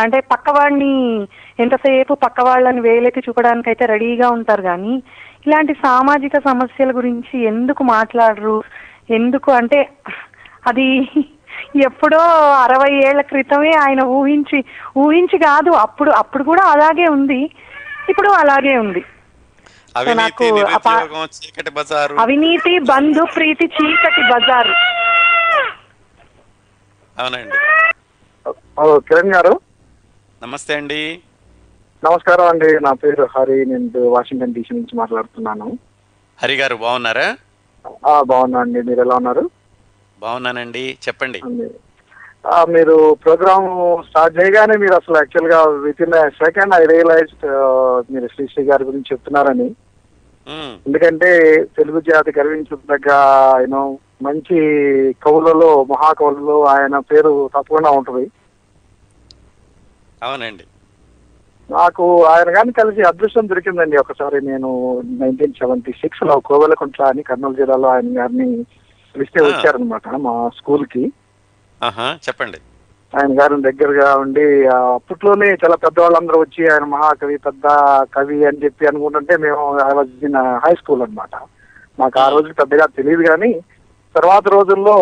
[0.02, 0.92] అంటే పక్కవాడిని
[1.60, 4.94] ఎంతసేపు పక్క వాళ్ళని వేలెత్తి చూపడానికి అయితే రెడీగా ఉంటారు కానీ
[5.48, 8.58] ఇలాంటి సామాజిక సమస్యల గురించి ఎందుకు మాట్లాడరు?
[9.10, 9.89] ఎందుకు అంటే
[10.67, 11.10] అది
[11.76, 12.20] ఎప్పుడో
[12.52, 14.65] అరవై ఏళ్ళ క్రితమే ఆయన ఊహించి
[14.98, 17.52] ఊహించి కాదు అప్పుడు అప్పుడు కూడా అలాగే ఉంది.
[18.10, 19.06] ఇప్పుడు అలాగే ఉంది.
[19.96, 24.74] అవినీతి నాకు అవినీతి బంధు ప్రీతి చీకటి బజారు.
[27.22, 27.58] అవునండి.
[28.80, 29.60] ఓ, కిరణ్ గారు?
[30.43, 31.20] నమస్తే అండి.
[32.04, 32.80] నమస్కారం అండి.
[32.80, 33.65] నా పేరు హరి.
[33.65, 35.78] నేను వాషింగ్టన్ డీసీ నుంచి మాట్లాడుతున్నాను.
[36.43, 37.38] హరి గారు బాగున్నారా?
[38.32, 39.43] బాగున్నా అండి మీరు ఎలా ఉన్నారు?
[40.19, 40.86] బాగున్నానండి.
[41.08, 41.41] చెప్పండి.
[42.73, 43.67] మీరు ప్రోగ్రామ్
[44.04, 47.45] స్టార్ట్ చేయగానే మీరు అసలు యాక్చువల్గా within second I realised
[48.13, 49.67] మీరు శ్రీశ్రీ గారి గురించి చెప్తున్నారని.
[50.88, 51.30] ఎందుకంటే
[51.78, 53.10] తెలుగు జాతి గర్వించదగ్గ
[53.62, 53.82] యూనో
[54.21, 54.58] మంచి
[55.26, 58.26] కవులలో మహాకవులలో ఆయన పేరు తప్పకుండా ఉంటుంది.
[60.23, 60.65] అవునండి.
[61.71, 63.95] నాకు ఆయన కానీ కలిసి అదృష్టం దొరికిందండి.
[63.97, 64.69] ఒకసారి నేను
[65.21, 68.47] నైన్టీన్ సెవెంటీ సిక్స్లో కోవెలకుంట్ల అని కర్నూలు జిల్లాలో ఆయన గారిని
[69.15, 69.39] పిలిస్తే.
[69.45, 71.03] వచ్చారనమాట మా స్కూల్కి
[72.27, 72.60] చెప్పండి.
[73.13, 77.65] ఆయన గారిని దగ్గరగా ఉండి అప్పట్లోనే చాలా పెద్దవాళ్ళందరూ వచ్చి ఆయన మహాకవి పెద్ద
[78.15, 79.62] కవి అని చెప్పి అనుకుంటుంటే మేము
[80.27, 81.36] ఇన్ హై స్కూల్ అన్నమాట.
[81.99, 83.51] మాకు ఆ రోజు పెద్దగా తెలియదు కానీ
[84.15, 84.97] తర్వాత రోజుల్లో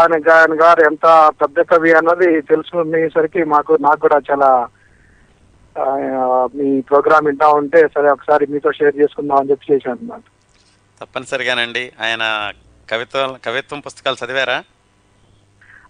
[0.00, 1.06] ఆయన ఆయన గారు ఎంత
[1.42, 4.50] పెద్ద కవి అన్నది తెలుసుకునేసరికి మాకు నాకు కూడా చాలా
[6.54, 10.20] మీ ప్రోగ్రామ్ వింటా ఉంటే సరే ఒకసారి మీతో షేర్ చేసుకుందాం అని చెప్పి చేశాను అన్నమాట.
[11.00, 11.92] తప్పనిసరిగానండి.
[12.00, 12.52] ఆయన
[12.90, 14.64] కవిత్వం కవిత్వం పుస్తకాలు చదివారా?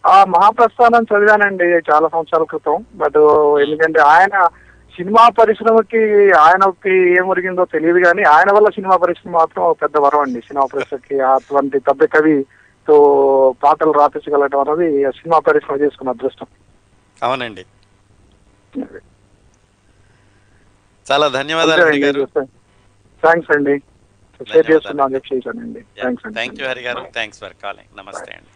[0.06, 2.84] ఆ మహాప్రస్థానం చదివానండి చాలా సంవత్సరాల క్రితం.
[2.94, 3.16] బట్
[3.62, 4.46] ఎందుకంటే ఆయన
[4.96, 10.40] సినిమా పరిశ్రమకి ఆయనకి ఏం ఒరిగిందో తెలియదు కానీ ఆయన వల్ల సినిమా పరిశ్రమ మాత్రం పెద్ద వరం అండి.
[10.40, 12.96] సినిమా పరిశ్రమకి అటువంటి పెద్ద కవితో
[13.62, 16.46] పాటలు రాపించగలగడం అనేది ఆ సినిమా పరిశ్రమ చేసుకున్న అదృష్టం.
[17.22, 17.64] అవునండి.
[21.10, 22.22] చాలా ధన్యవాదాలు హరి గారు
[23.22, 23.74] థ్యాంక్స్ అండి.
[24.50, 25.20] షేర్ చేశానండి
[26.00, 26.34] థ్యాంక్స్ అండి.
[26.38, 28.50] Thank you Hari garu thanks for calling నమస్తే అండి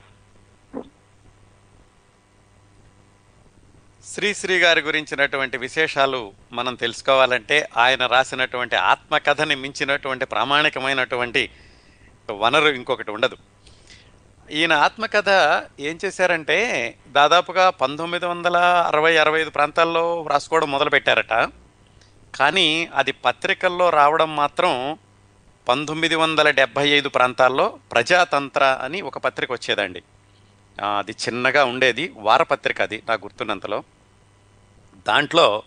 [4.04, 6.20] శ్రీశ్రీ గారి గురించినటువంటి విశేషాలు
[6.52, 11.42] మనం తెలుసుకోవాలంటే ఆయన రాసినటువంటి ఆత్మకథని మించినటువంటి ప్రామాణికమైనటువంటి
[12.30, 13.36] వనరు ఇంకొకటి ఉండదు.
[14.50, 15.30] ఈయన ఆత్మకథ
[15.88, 16.58] ఏం చేశారంటే
[17.18, 18.56] దాదాపుగా పంతొమ్మిది వందల
[18.90, 21.34] అరవై అరవై ఐదు ప్రాంతాల్లో రాసుకోవడం మొదలుపెట్టారట.
[22.34, 24.98] కానీ అది పత్రికల్లో రావడం మాత్రం
[25.68, 30.02] పంతొమ్మిది వందల డెబ్భై ఐదు ప్రాంతాల్లో ప్రజాతంత్ర అని ఒక పత్రిక వచ్చేదండి.
[30.98, 33.84] అది చిన్నగా ఉండేది వారపత్రిక అది నాకు గుర్తున్నంతలో.
[35.08, 35.62] దాంట్లో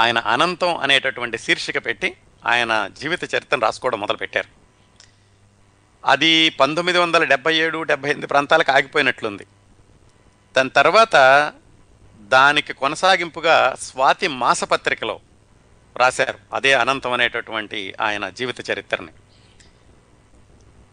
[0.00, 2.16] ఆయన అనంతం అనేటటువంటి శీర్షిక పెట్టి
[2.46, 4.48] ఆయన జీవిత చరిత్రను రాసుకోవడం మొదలుపెట్టారు.
[6.04, 9.46] అది పంతొమ్మిది వందల డెబ్బై ఏడు డెబ్బై ఎనిమిది ప్రాంతాలకు ఆగిపోయినట్లుంది.
[10.56, 11.16] దాని తర్వాత
[12.18, 15.20] దానికి కొనసాగింపుగా స్వాతి మాసపత్రికలో
[15.96, 16.38] రాశారు.
[16.54, 19.12] అదే అనంతం అనేటటువంటి ఆయన జీవిత చరిత్రని.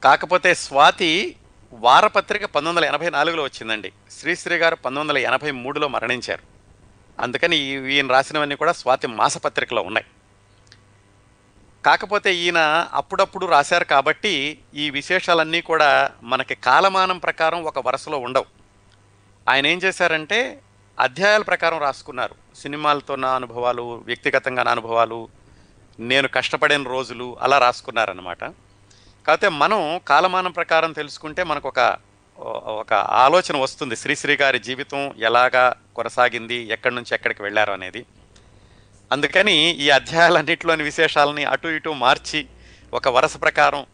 [0.04, 1.36] కాకపోతే స్వాతి
[1.74, 3.92] వారపత్రిక పంతొమ్మిది వందల ఎనభై నాలుగులో వచ్చిందండి.
[4.12, 6.42] శ్రీశ్రీ గారు పంతొమ్మిది వందల ఎనభై మూడులో మరణించారు.
[7.22, 7.58] అందుకని
[7.94, 10.06] ఈయన రాసినవన్నీ కూడా స్వాతి మాసపత్రికలో ఉన్నాయి.
[11.86, 18.46] కాకపోతే ఈయన అప్పుడప్పుడు రాశారు కాబట్టి ఈ విశేషాలన్నీ కూడా మనకి కాలమానం ప్రకారం ఒక వరుసలో ఉండవు.
[19.50, 20.62] ఆయన ఏం చేశారంటే
[21.00, 22.36] అధ్యాయాల ప్రకారం రాసుకున్నారు.
[22.56, 25.30] సినిమాలతో నా అనుభవాలు వ్యక్తిగతంగా నా అనుభవాలు
[26.00, 28.44] నేను కష్టపడిన రోజులు అలా రాసుకున్నారనమాట
[29.28, 31.98] కాకపోతే మనం కాలమానం ప్రకారం తెలుసుకుంటే మనకు ఒక
[32.66, 33.96] ఒక ఆలోచన వస్తుంది.
[33.96, 38.06] శ్రీశ్రీ గారి జీవితం ఎలాగా కొనసాగింది ఎక్కడి నుంచి ఎక్కడికి వెళ్ళారు అనేది.
[39.12, 42.48] అందుకని ఈ అధ్యాయాలన్నింటిలోని విశేషాలని అటు ఇటు మార్చి
[42.94, 43.86] ఒక వరుస ప్రకారం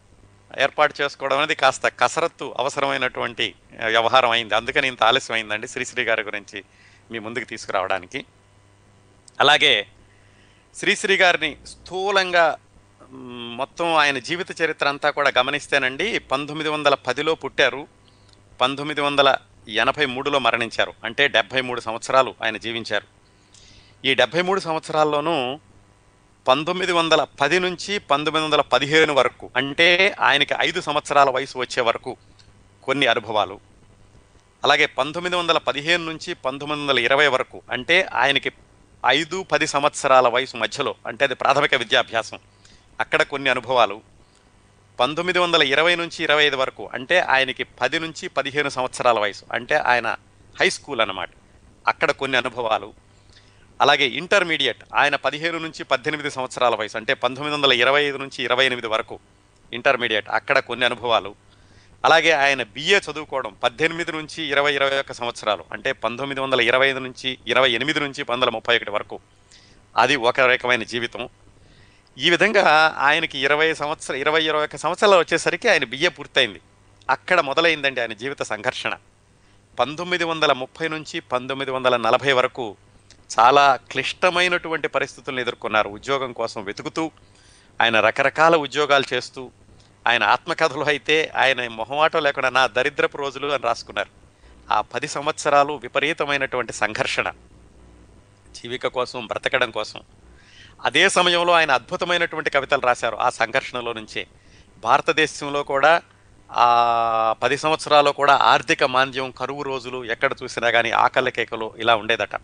[0.58, 3.54] ఏర్పాటు చేసుకోవడం అనేది కాస్త కసరత్తు అవసరమైనటువంటి
[3.86, 4.54] వ్యవహారం అయింది.
[4.54, 6.64] అందుకని ఇంత ఆలస్యం అయిందండి శ్రీశ్రీ గారి గురించి.
[7.10, 8.24] మీ ముందుకు తీసుకురావడానికి.
[9.40, 9.86] అలాగే
[10.74, 12.56] శ్రీశ్రీ గారిని స్థూలంగా
[13.56, 17.86] మొత్తం ఆయన జీవిత చరిత్ర అంతా కూడా గమనిస్తేనండి పంతొమ్మిది వందల పదిలో పుట్టారు.
[18.60, 19.36] పంతొమ్మిది వందల
[19.68, 20.94] ఎనభై మూడులో మరణించారు.
[21.04, 23.06] అంటే డెబ్భై మూడు సంవత్సరాలు ఆయన జీవించారు.
[24.04, 25.60] ఈ డెబ్భై మూడు సంవత్సరాల్లోనూ
[26.48, 32.16] పంతొమ్మిది వందల పది నుంచి పంతొమ్మిది వందల పదిహేను వరకు అంటే ఆయనకి ఐదు సంవత్సరాల వయసు వచ్చే వరకు
[32.82, 33.69] కొన్ని అనుభవాలు.
[34.64, 38.52] అలాగే పంతొమ్మిది వందల పదిహేను నుంచి పంతొమ్మిది వందల ఇరవై వరకు అంటే ఆయనకి
[39.06, 42.38] ఐదు పది సంవత్సరాల వయసు మధ్యలో అంటే అది ప్రాథమిక విద్యాభ్యాసం.
[43.00, 44.00] అక్కడ కొన్ని అనుభవాలు.
[45.00, 49.74] పంతొమ్మిది వందల ఇరవై నుంచి ఇరవై ఐదు వరకు అంటే ఆయనకి పది నుంచి పదిహేను సంవత్సరాల వయసు అంటే
[49.74, 50.16] ఆయన
[50.60, 51.30] హై స్కూల్ అన్నమాట.
[51.88, 52.92] అక్కడ కొన్ని అనుభవాలు.
[53.80, 58.66] అలాగే ఇంటర్మీడియట్ ఆయన పదిహేను నుంచి పద్దెనిమిది సంవత్సరాల వయసు అంటే పంతొమ్మిది వందల ఇరవై ఐదు నుంచి ఇరవై
[58.66, 59.18] ఎనిమిది వరకు
[59.72, 61.34] ఇంటర్మీడియట్ అక్కడ కొన్ని అనుభవాలు.
[62.04, 66.98] అలాగే ఆయన బిఏ చదువుకోవడం పద్దెనిమిది నుంచి ఇరవై ఇరవై ఒక్క సంవత్సరాలు అంటే పంతొమ్మిది వందల ఇరవై ఐదు
[66.98, 69.20] నుంచి ఇరవై ఎనిమిది నుంచి పంతొమ్మిది వందల ముప్పై ఒకటి వరకు.
[69.96, 71.28] అది ఒక రకమైన జీవితం.
[72.18, 72.64] ఈ విధంగా
[72.98, 76.60] ఆయనకి ఇరవై సంవత్సర ఇరవై ఇరవై ఒక్క సంవత్సరాలు వచ్చేసరికి ఆయన బిఏ పూర్తయింది.
[77.10, 78.94] అక్కడ మొదలైందండి ఆయన జీవిత సంఘర్షణ.
[79.78, 82.76] పంతొమ్మిది వందల ముప్పై నుంచి పంతొమ్మిది వందల నలభై వరకు
[83.30, 87.10] చాలా క్లిష్టమైనటువంటి పరిస్థితులను ఎదుర్కొన్నారు ఉద్యోగం కోసం వెతుకుతూ
[87.80, 89.50] ఆయన రకరకాల ఉద్యోగాలు చేస్తూ
[90.06, 94.08] ఆయన ఆత్మకథలు అయితే ఆయన మొహమాటం లేకుండా నా దరిద్రపు రోజులు అని రాసుకున్నారు.
[94.72, 97.30] ఆ పది సంవత్సరాలు విపరీతమైనటువంటి సంఘర్షణ.
[98.54, 100.00] జీవిక కోసం బ్రతకడం కోసం.
[100.84, 103.16] అదే సమయంలో ఆయన అద్భుతమైనటువంటి కవితలు రాశారు.
[103.16, 104.26] ఆ సంఘర్షణలో నుంచే.
[104.78, 106.02] భారతదేశంలో కూడా
[106.52, 112.40] ఆ పది సంవత్సరాలు కూడా ఆర్థిక మాంద్యం కరువు రోజులు ఎక్కడ చూసినా కానీ ఆకలి కేకలు ఇలా ఉండేదట.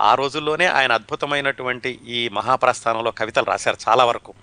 [0.00, 4.34] ఆ రోజుల్లోనే ఆయన అద్భుతమైనటువంటి ఈ మహాప్రస్థానంలో కవితలు రాశారు చాలా వరకు.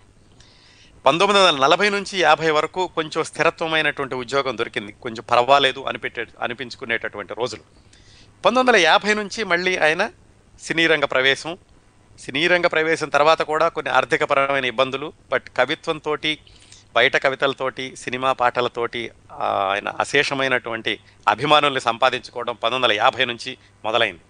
[1.06, 4.92] పంతొమ్మిది వందల నలభై నుంచి యాభై వరకు కొంచెం స్థిరత్వమైనటువంటి ఉద్యోగం దొరికింది.
[4.92, 7.62] కొంచెం పర్వాలేదు అనిపెట్టే అనిపించుకునేటటువంటి రోజులు.
[8.46, 10.10] పంతొమ్మిది వందల యాభై నుంచి మళ్ళీ ఆయన
[10.62, 11.58] సినీ రంగ ప్రవేశం.
[12.20, 16.18] సినీ రంగ ప్రవేశం తర్వాత కూడా కొన్ని ఆర్థికపరమైన ఇబ్బందులు బట్ కవిత్వంతో
[16.96, 24.22] బయట కవితలతోటి సినిమా పాటలతోటి ఆయన అశేషమైనటువంటి అభిమానుల్ని సంపాదించుకోవడం పంతొమ్మిది వందల యాభై నుంచి మొదలైంది.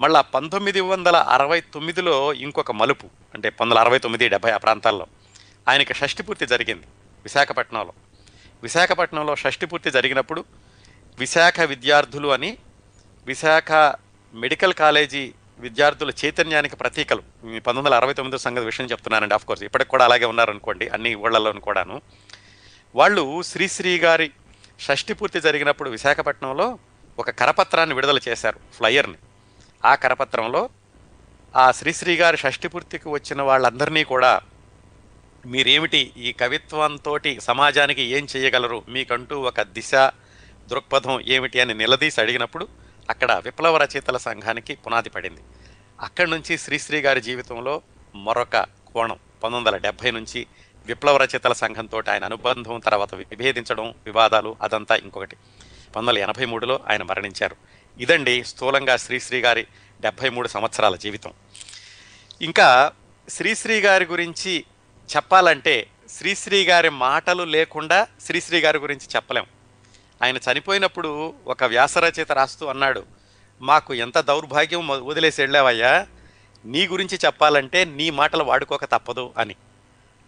[0.00, 5.06] మళ్ళా పంతొమ్మిది వందల అరవై తొమ్మిదిలో ఇంకొక మలుపు అంటే పంతొమ్మిది వందల అరవై తొమ్మిది డెబ్బై ఆ ప్రాంతాల్లో.
[5.68, 6.86] ఆయనకి షష్టి పూర్తి జరిగింది
[7.24, 7.92] విశాఖపట్నంలో.
[8.62, 10.44] విశాఖపట్నంలో షష్ఠి పూర్తి జరిగినప్పుడు
[11.18, 12.58] విశాఖ విద్యార్థులు అని
[13.26, 13.72] విశాఖ
[14.34, 17.20] మెడికల్ కాలేజీ విద్యార్థుల చైతన్యానికి ప్రతీకలు.
[17.20, 21.60] పంతొమ్మిది వందల అరవై తొమ్మిది సంగతి విషయం చెప్తున్నానండి ఆఫ్ కోర్స్ ఇప్పటికి కూడా అలాగే ఉన్నారనుకోండి అన్ని ఊళ్ళలోనూ
[21.60, 22.02] కూడాను.
[22.94, 24.30] వాళ్ళు శ్రీశ్రీ గారి
[24.80, 26.78] షష్ఠి పూర్తి జరిగినప్పుడు విశాఖపట్నంలో
[27.18, 29.18] ఒక కరపత్రాన్ని విడుదల చేశారు ఫ్లయర్ని.
[29.84, 30.68] ఆ కరపత్రంలో
[31.56, 34.40] ఆ శ్రీశ్రీ గారి షష్ఠి పూర్తికి వచ్చిన వాళ్ళందరినీ కూడా
[35.46, 38.82] మీరేమిటి ఈ కవిత్వంతో సమాజానికి ఏం చేయగలరు?
[38.88, 39.94] మీకంటూ ఒక దిశ
[40.68, 42.68] దృక్పథం ఏమిటి అని నిలదీసి అడిగినప్పుడు
[43.10, 45.40] అక్కడ విప్లవ రచయితల సంఘానికి పునాది పడింది.
[46.00, 47.82] అక్కడి నుంచి శ్రీశ్రీ గారి జీవితంలో
[48.14, 49.16] మరొక కోణం.
[49.16, 50.46] పంతొమ్మిది వందల డెబ్భై నుంచి
[50.86, 55.36] విప్లవ రచయితల సంఘంతో ఆయన అనుబంధం తర్వాత విభేదించడం వివాదాలు అదంతా ఇంకొకటి.
[55.36, 57.56] పంతొమ్మిది వందల ఎనభై మూడులో ఆయన మరణించారు.
[58.00, 59.66] ఇదండి స్థూలంగా శ్రీశ్రీ గారి
[60.00, 61.32] డెబ్భై మూడు సంవత్సరాల జీవితం.
[62.42, 62.92] ఇంకా
[63.28, 64.64] శ్రీశ్రీ గారి గురించి
[65.16, 69.46] చెప్పాలంటే శ్రీశ్రీ గారి మాటలు లేకుండా శ్రీశ్రీ గారి గురించి చెప్పలేం.
[70.22, 73.04] ఆయన చనిపోయినప్పుడు ఒక వ్యాసరచయిత రాస్తూ అన్నాడు
[73.60, 76.06] మాకు ఎంత దౌర్భాగ్యం వదిలేసి వెళ్ళావయ్యా?
[76.64, 79.54] నీ గురించి చెప్పాలంటే నీ మాటలు వాడుకోక తప్పదు అని.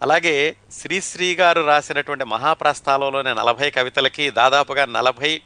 [0.01, 5.41] అలాగే శ్రీశ్రీ గారు రాసినటువంటి మహాప్రస్థానంలోని నలభై కవితలకి దాదాపుగా నలభై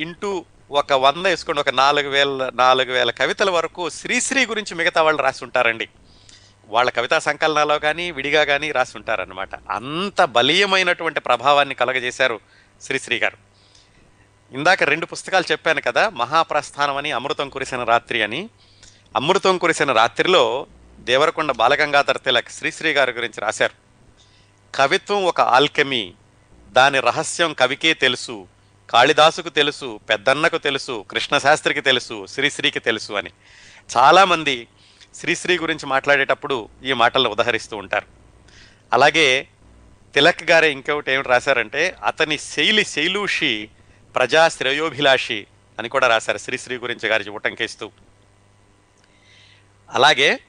[0.00, 5.22] ఇంటూ ఒక వంద వేసుకోండి ఒక నాలుగు వేల నాలుగు వేల కవితల వరకు శ్రీశ్రీ గురించి మిగతా వాళ్ళు
[5.22, 5.88] రాసి ఉంటారండి.
[6.74, 12.40] వాళ్ళ కవితా సంకలనాలో కానీ విడిగా కానీ రాసి ఉంటారనమాట అంత బలీయమైనటువంటి ప్రభావాన్ని కలగజేశారు
[12.82, 13.36] శ్రీశ్రీ గారు.
[14.54, 18.48] ఇందాక రెండు పుస్తకాలు చెప్పాను కదా మహాప్రస్థానం అని అమృతం కురిసిన రాత్రి అని.
[19.16, 20.66] అమృతం కురిసిన రాత్రిలో
[20.98, 23.72] దేవరకొండ బాలగంగాధర్ తిలక్ శ్రీశ్రీ గారి గురించి రాశారు.
[24.74, 26.12] కవిత్వం ఒక ఆల్కెమీ.
[26.72, 28.48] దాని రహస్యం కవికే తెలుసు
[28.90, 33.30] కాళిదాసుకు తెలుసు పెద్దన్నకు తెలుసు కృష్ణశాస్త్రికి తెలుసు శ్రీశ్రీకి తెలుసు అని.
[33.96, 34.66] చాలామంది
[35.14, 38.06] శ్రీశ్రీ గురించి మాట్లాడేటప్పుడు ఈ మాటలను ఉదహరిస్తూ ఉంటారు.
[38.92, 39.48] అలాగే
[40.14, 43.68] తిలక్ గారే ఇంకొకటి ఏమిటి రాశారంటే అతని శైలి శైలూషి
[44.14, 45.46] ప్రజా శ్రేయోభిలాషి
[45.78, 47.90] అని కూడా రాశారు శ్రీశ్రీ గురించి గారి ఉటంకేస్తూ
[49.90, 50.40] అలాగే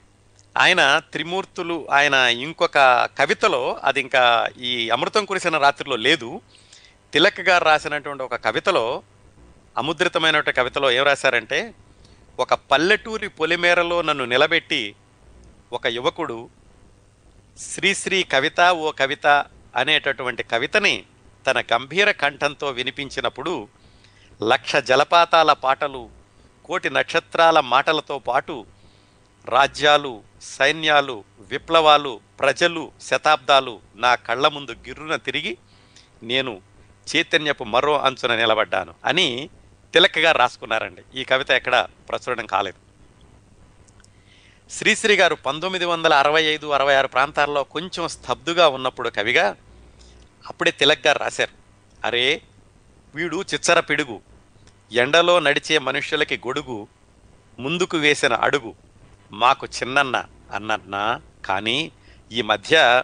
[0.57, 2.77] ఆయన త్రిమూర్తులు ఆయన ఇంకొక
[3.17, 6.41] కవితలో అది ఇంకా ఈ అమృతం కురిసిన రాత్రిలో లేదు.
[7.13, 9.03] తిలక్ గారు రాసినటువంటి ఒక కవితలో
[9.77, 11.73] అముద్రితమైనటువంటి కవితలో ఏం రాశారంటే
[12.37, 14.81] ఒక పల్లెటూరి పొలిమేరలో నన్ను నిలబెట్టి
[15.71, 16.37] ఒక యువకుడు
[17.65, 19.27] శ్రీశ్రీ కవిత ఓ కవిత
[19.75, 20.95] అనేటటువంటి కవితని
[21.45, 23.53] తన గంభీర కంఠంతో వినిపించినప్పుడు
[24.41, 26.03] లక్ష జలపాతాల పాటలు
[26.65, 28.55] కోటి నక్షత్రాల మాటలతో పాటు
[29.45, 30.13] రాజ్యాలు
[30.49, 31.17] సైన్యాలు
[31.51, 35.53] విప్లవాలు ప్రజలు శతాబ్దాలు నా కళ్ళ ముందు గిర్రున తిరిగి
[36.23, 36.53] నేను
[37.07, 39.27] చైతన్యపు మరో అంచున నిలబడ్డాను అని
[39.95, 41.19] తిలకగా రాసుకున్నారండి.
[41.19, 42.79] ఈ కవిత ఎక్కడ ప్రచురణం కాలేదు.
[44.69, 49.55] శ్రీశ్రీ గారు పంతొమ్మిది వందల అరవై ఐదు అరవై ఆరు ప్రాంతాల్లో కొంచెం స్తబ్దుగా ఉన్నప్పుడు కవిగా
[50.49, 51.53] అప్పుడే తిలక్ గారు రాశారు.
[52.05, 52.41] అరే
[53.15, 54.21] వీడు చిచ్చర పిడుగు.
[54.91, 56.87] ఎండలో నడిచే మనుష్యులకి గొడుగు
[57.59, 58.75] ముందుకు వేసిన అడుగు
[59.31, 61.21] మాకు చిన్నన్న అన్నన్నా.
[61.45, 61.91] కానీ
[62.31, 63.03] ఈ మధ్య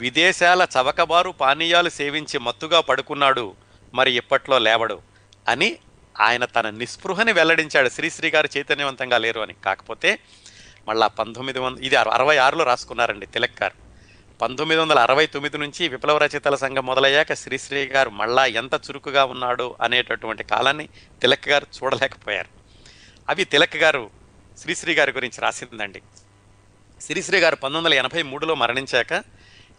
[0.00, 3.54] విదేశాల చవకబారు పానీయాలు సేవించి మత్తుగా పడుకున్నాడు
[3.94, 5.02] మరి ఇప్పట్లో లేవడు
[5.48, 5.78] అని
[6.20, 7.88] ఆయన తన నిస్పృహని వెల్లడించాడు.
[7.88, 9.52] శ్రీశ్రీ గారు చైతన్యవంతంగా లేరు అని.
[9.52, 10.18] కాకపోతే
[10.88, 13.82] మళ్ళా పంతొమ్మిది వంద ఇది అరవై ఆరులో రాసుకున్నారండి తిలక్ గారు.
[14.42, 19.74] పంతొమ్మిది వందల అరవై తొమ్మిది నుంచి విప్లవ రచయితల సంఘం మొదలయ్యాక శ్రీశ్రీ గారు మళ్ళా ఎంత చురుకుగా ఉన్నాడు
[19.82, 20.88] అనేటటువంటి కాలాన్ని
[21.20, 22.48] తిలక్ గారు చూడలేకపోయారు.
[23.28, 24.10] అవి తిలక్ గారు
[24.58, 26.02] శ్రీశ్రీ గారి గురించి రాసిందండి.
[27.00, 29.24] శ్రీశ్రీ గారు పంతొమ్మిది వందల ఎనభై మూడులో మరణించాక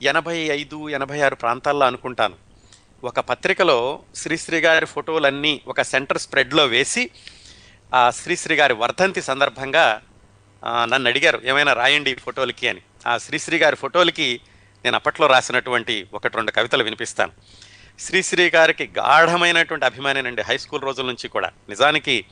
[0.02, 2.53] ఎనభై ఐదు ఎనభై ఆరు ప్రాంతాల్లో అనుకుంటాను.
[3.04, 7.10] ఒక పత్రికలో శ్రీశ్రీ గారి ఫోటోలన్నీ ఒక సెంటర్ స్ప్రెడ్లో వేసి
[7.96, 10.02] ఆ శ్రీశ్రీ గారి వర్ధంతి సందర్భంగా
[10.84, 12.68] నన్ను అడిగారు ఏమైనా రాయండి ఫోటోలకి?
[12.68, 12.82] అని.
[13.08, 14.40] ఆ శ్రీశ్రీ గారి ఫోటోలకి
[14.84, 17.32] నేను అప్పట్లో రాసినటువంటి ఒకటి రెండు కవితలు వినిపిస్తాను.
[18.00, 21.52] శ్రీశ్రీ గారికి గాఢమైనటువంటి అభిమానేనండి హై స్కూల్ రోజుల నుంచి కూడా.
[21.70, 22.26] నిజానికి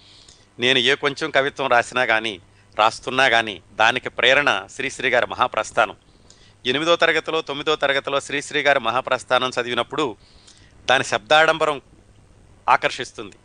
[0.60, 2.39] నేను ఏ కొంచెం కవిత్వం రాసినా కానీ
[2.79, 5.95] రాస్తున్నా కానీ దానికి ప్రేరణ శ్రీశ్రీ గారి మహాప్రస్థానం.
[6.65, 10.17] ఎనిమిదో తరగతిలో తొమ్మిదో తరగతిలో శ్రీశ్రీ గారి మహాప్రస్థానం చదివినప్పుడు
[10.91, 11.82] దాని శబ్దాడంబరం
[12.69, 13.36] ఆకర్షిస్తుంది.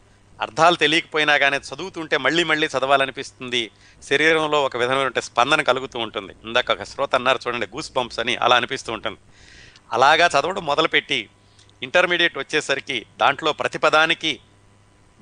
[0.40, 3.70] అర్థాలు తెలియకపోయినా కానీ చదువుతుంటే మళ్ళీ మళ్ళీ చదవాలనిపిస్తుంది.
[4.02, 6.32] శరీరంలో ఒక విధమైన స్పందన కలుగుతూ ఉంటుంది.
[6.44, 9.18] ఇందాక ఒక శ్రోత అన్నారు చూడండి గూస్ బంప్స్ అని అలా అనిపిస్తూ ఉంటుంది.
[9.92, 11.28] అలాగా చదవడం మొదలుపెట్టి
[11.82, 14.40] ఇంటర్మీడియట్ వచ్చేసరికి దాంట్లో ప్రతిపదానికి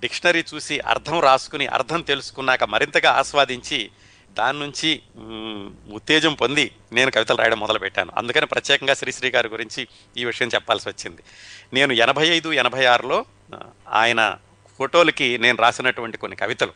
[0.00, 3.90] డిక్షనరీ చూసి అర్థం రాసుకుని అర్థం తెలుసుకున్నాక మరింతగా ఆస్వాదించి
[4.34, 5.02] దాని నుంచి
[5.92, 8.12] ఉత్తేజం పొంది నేను కవితలు రాయడం మొదలుపెట్టాను.
[8.16, 11.22] అందుకని ప్రత్యేకంగా శ్రీశ్రీ గారి గురించి ఈ విషయం చెప్పాల్సి వచ్చింది.
[11.72, 13.24] నేను ఎనభై ఐదు ఎనభై ఆరులో
[13.88, 14.36] ఆయన
[14.78, 16.72] ఫోటోలకి నేను రాసినటువంటి కొన్ని కవితలు.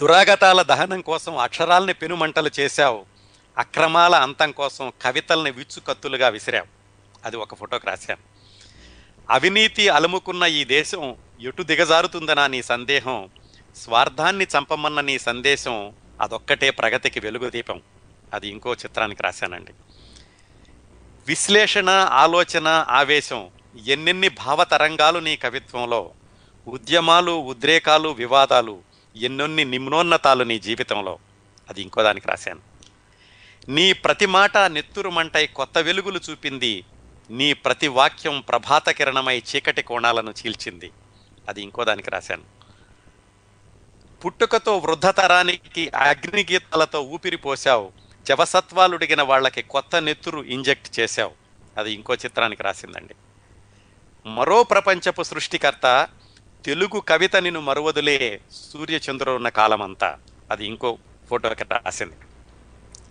[0.00, 3.06] దురాగతాల దహనం కోసం అక్షరాల్ని పెనుమంటలు చేశావు.
[3.58, 6.66] అక్రమాల అంతం కోసం కవితల్ని విచ్చుకత్తులుగా విసిరావు.
[7.24, 8.22] అది ఒక ఫోటోకి రాశాను.
[9.30, 13.28] అవినీతి అలుముకున్న ఈ దేశం ఎటు దిగజారుతుందనా నీ సందేహం?
[13.76, 17.82] స్వార్థాన్ని చంపమన్న నీ సందేశం అదొక్కటే ప్రగతికి వెలుగు దీపం.
[18.34, 19.72] అది ఇంకో చిత్రానికి రాశానండి.
[21.26, 23.48] విశ్లేషణ ఆలోచన ఆవేశం
[23.86, 26.10] ఎన్నెన్ని భావతరంగాలు నీ కవిత్వంలో
[26.68, 28.82] ఉద్యమాలు ఉద్రేకాలు వివాదాలు
[29.16, 31.18] ఎన్నొన్ని నిమ్నోన్నతాలు నీ జీవితంలో.
[31.68, 32.60] అది ఇంకో దానికి రాశాను.
[33.68, 36.84] నీ ప్రతి మాట నెత్తురు మంటై కొత్త వెలుగులు చూపింది
[37.30, 40.90] నీ ప్రతి వాక్యం ప్రభాత కిరణమై చీకటి కోణాలను చీల్చింది.
[41.48, 42.57] అది ఇంకో దానికి రాశాను.
[44.24, 47.92] పుట్టుకతో వృద్ధతరానికి అగ్నిగీతాలతో ఊపిరి పోశావు.
[48.22, 51.30] జవసత్వాలుడిగిన వాళ్ళకి కొత్త నెత్తురు ఇంజెక్ట్ చేశావు.
[51.78, 53.14] అది ఇంకో చిత్రానికి రాసిందండి.
[54.26, 56.08] మరో ప్రపంచపు సృష్టికర్త
[56.64, 60.18] తెలుగు కవిత నిన్ను మరువదులే సూర్యచంద్రున్న కాలమంతా.
[60.50, 60.98] అది ఇంకో
[61.30, 62.14] ఫోటోకి రాసింది.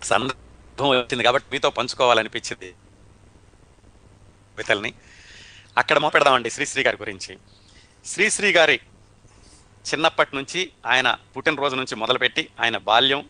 [0.02, 2.72] సందర్భం వచ్చింది కాబట్టి మీతో పంచుకోవాలనిపించింది.
[4.54, 4.94] కవితల్ని.
[5.78, 7.38] అక్కడ మోపెడదామండి శ్రీశ్రీ గారి గురించి.
[8.06, 8.80] శ్రీశ్రీ గారి
[9.78, 13.28] చిన్నప్పటి నుంచి ఆయన పుట్టినరోజు నుంచి మొదలుపెట్టి ఆయన బాల్యం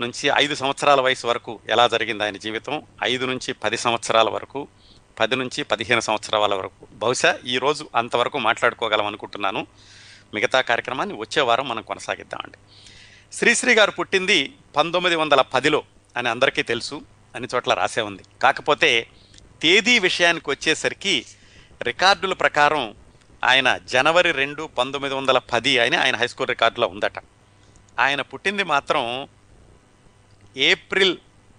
[0.00, 2.82] నుంచి ఐదు సంవత్సరాల వయసు వరకు ఎలా జరిగింది ఆయన జీవితం?
[3.02, 4.68] ఐదు నుంచి పది సంవత్సరాల వరకు
[5.20, 6.86] పది నుంచి పదిహేను సంవత్సరాల వరకు.
[6.92, 9.66] బహుశా ఈ రోజు అంతవరకు మాట్లాడుకోగలం అనుకుంటున్నాను.
[10.34, 12.58] మిగతా కార్యక్రమాన్ని వచ్చే వారం మనం కొనసాగిద్దామండి.
[13.32, 15.82] శ్రీశ్రీ గారు పుట్టింది పంతొమ్మిది వందల పదిలో
[16.16, 17.02] అని అందరికీ తెలుసు
[17.34, 18.22] అన్ని చోట్ల రాసే ఉంది.
[18.42, 19.06] కాకపోతే
[19.62, 21.24] తేదీ విషయానికి వచ్చేసరికి
[21.82, 22.94] రికార్డుల ప్రకారం
[23.44, 27.18] ఆయన జనవరి రెండు పంతొమ్మిది వందల పది అని ఆయన హై స్కూల్ రికార్డులో ఉందట.
[27.98, 29.28] ఆయన పుట్టింది మాత్రం
[30.56, 31.16] ఏప్రిల్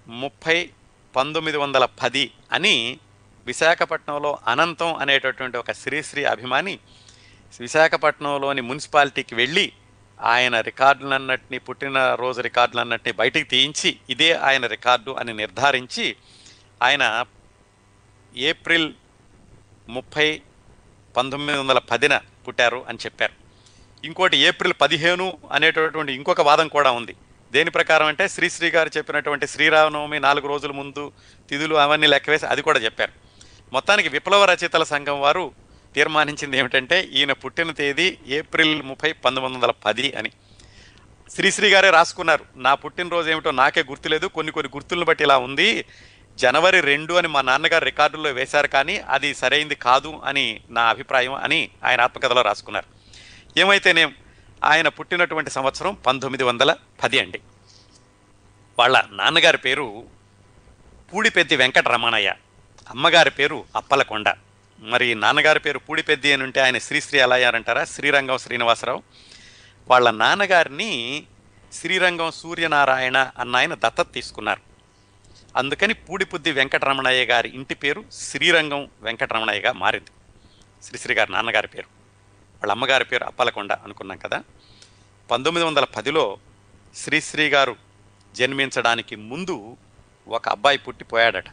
[0.07, 0.69] ముప్పై
[1.15, 2.99] పంతొమ్మిది వందల పది అని
[3.45, 6.79] విశాఖపట్నంలో అనంతం అనేటటువంటి ఒక శ్రీశ్రీ అభిమాని
[7.59, 9.65] విశాఖపట్నంలోని మున్సిపాలిటీకి వెళ్ళి
[10.19, 16.05] ఆయన రికార్డులన్నింటినీ పుట్టినరోజు రికార్డులన్నింటినీ బయటికి తీయించి ఇదే ఆయన రికార్డు అని నిర్ధారించి
[16.81, 17.25] ఆయన
[18.35, 18.89] ఏప్రిల్
[19.89, 20.27] ముప్పై
[21.17, 23.33] పంతొమ్మిది వందల పదిన పుట్టారు అని చెప్పారు.
[24.05, 27.15] ఇంకోటి ఏప్రిల్ పదిహేను అనేటటువంటి ఇంకొక వాదం కూడా ఉంది.
[27.51, 31.11] దేని ప్రకారం అంటే శ్రీశ్రీ గారు చెప్పినటువంటి శ్రీరామనవమి నాలుగు రోజుల ముందు
[31.49, 33.11] తిథులు అవన్నీ లెక్కవేసి అది కూడా చెప్పారు.
[33.73, 35.51] మొత్తానికి విప్లవ రచయితల సంఘం వారు
[35.95, 40.31] తీర్మానించింది ఏమిటంటే ఈయన పుట్టిన తేదీ ఏప్రిల్ ముప్పై పంతొమ్మిది వందల పది అని.
[41.29, 42.45] శ్రీశ్రీ గారే రాసుకున్నారు.
[42.55, 44.27] నా పుట్టినరోజు ఏమిటో నాకే గుర్తులేదు.
[44.27, 45.85] కొన్ని కొన్ని గుర్తులను బట్టి ఇలా ఉంది.
[46.37, 51.69] జనవరి రెండు అని మా నాన్నగారు రికార్డుల్లో వేశారు కానీ అది సరైంది కాదు అని నా అభిప్రాయం అని
[51.83, 52.85] ఆయన ఆత్మకథలో రాసుకున్నారు.
[53.59, 54.15] ఏమైతేనేం
[54.63, 57.39] ఆయన పుట్టినటువంటి సంవత్సరం పంతొమ్మిది వందల పది అండి.
[58.79, 60.03] వాళ్ళ నాన్నగారి పేరు
[61.13, 62.33] పూడిపెద్ది వెంకటరమణయ్య
[62.89, 64.33] అమ్మగారి పేరు అప్పలకొండ.
[64.79, 67.85] మరి నాన్నగారి పేరు పూడిపెద్ది అని ఉంటే ఆయన శ్రీశ్రీ ఎలా అయ్యారంటారా?
[67.85, 69.03] శ్రీరంగం శ్రీనివాసరావు.
[69.87, 71.23] వాళ్ళ నాన్నగారిని
[71.73, 74.74] శ్రీరంగం సూర్యనారాయణ అన్న ఆయన దత్తత తీసుకున్నారు.
[75.55, 80.11] అందుకని పూడిపుద్ది వెంకటరమణయ్య గారి ఇంటి పేరు శ్రీరంగం వెంకటరమణయ్యగా మారింది.
[80.83, 81.85] శ్రీశ్రీ గారి నాన్నగారి పేరు.
[82.55, 84.43] వాళ్ళ అమ్మగారి పేరు అప్పలకొండ అనుకున్నాం కదా.
[85.31, 86.37] పంతొమ్మిది వందల పదిలో
[86.95, 87.75] శ్రీశ్రీ గారు
[88.35, 89.77] జన్మించడానికి ముందు
[90.27, 91.45] ఒక అబ్బాయి పుట్టిపోయాడట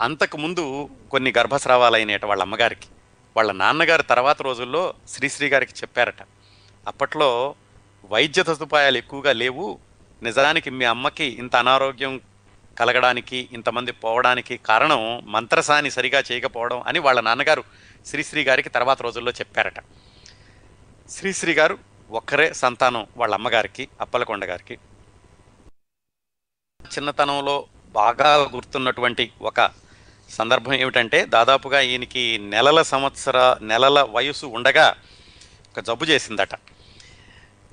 [0.00, 2.86] అంతకు ముందు కొన్ని గర్భస్రావాలైనట వాళ్ళ అమ్మగారికి.
[3.36, 6.22] వాళ్ళ నాన్నగారు తర్వాత రోజుల్లో శ్రీశ్రీ గారికి చెప్పారట.
[6.86, 7.54] అప్పట్లో
[8.04, 9.78] వైద్య సదుపాయాలు ఎక్కువగా లేవు.
[10.22, 12.20] నిజానికి మీ అమ్మకి ఇంత అనారోగ్యం
[12.78, 17.64] కలగడానికి ఇంతమంది పోవడానికి కారణం మంత్రసాని సరిగా చేయకపోవడం అని వాళ్ళ నాన్నగారు
[18.06, 19.80] శ్రీశ్రీ గారికి తర్వాత రోజుల్లో చెప్పారట.
[21.10, 21.78] శ్రీశ్రీ గారు
[22.10, 24.78] ఒక్కరే సంతానం వాళ్ళ అమ్మగారికి అప్పలకొండ గారికి.
[26.96, 29.70] చిన్నతనంలో బాగా గుర్తున్నటువంటి ఒక
[30.30, 34.94] సందర్భం ఏమిటంటే దాదాపుగా ఈయనకి నెలల సంవత్సర నెలల వయసు ఉండగా
[35.70, 36.54] ఒక జబ్బు చేసిందట.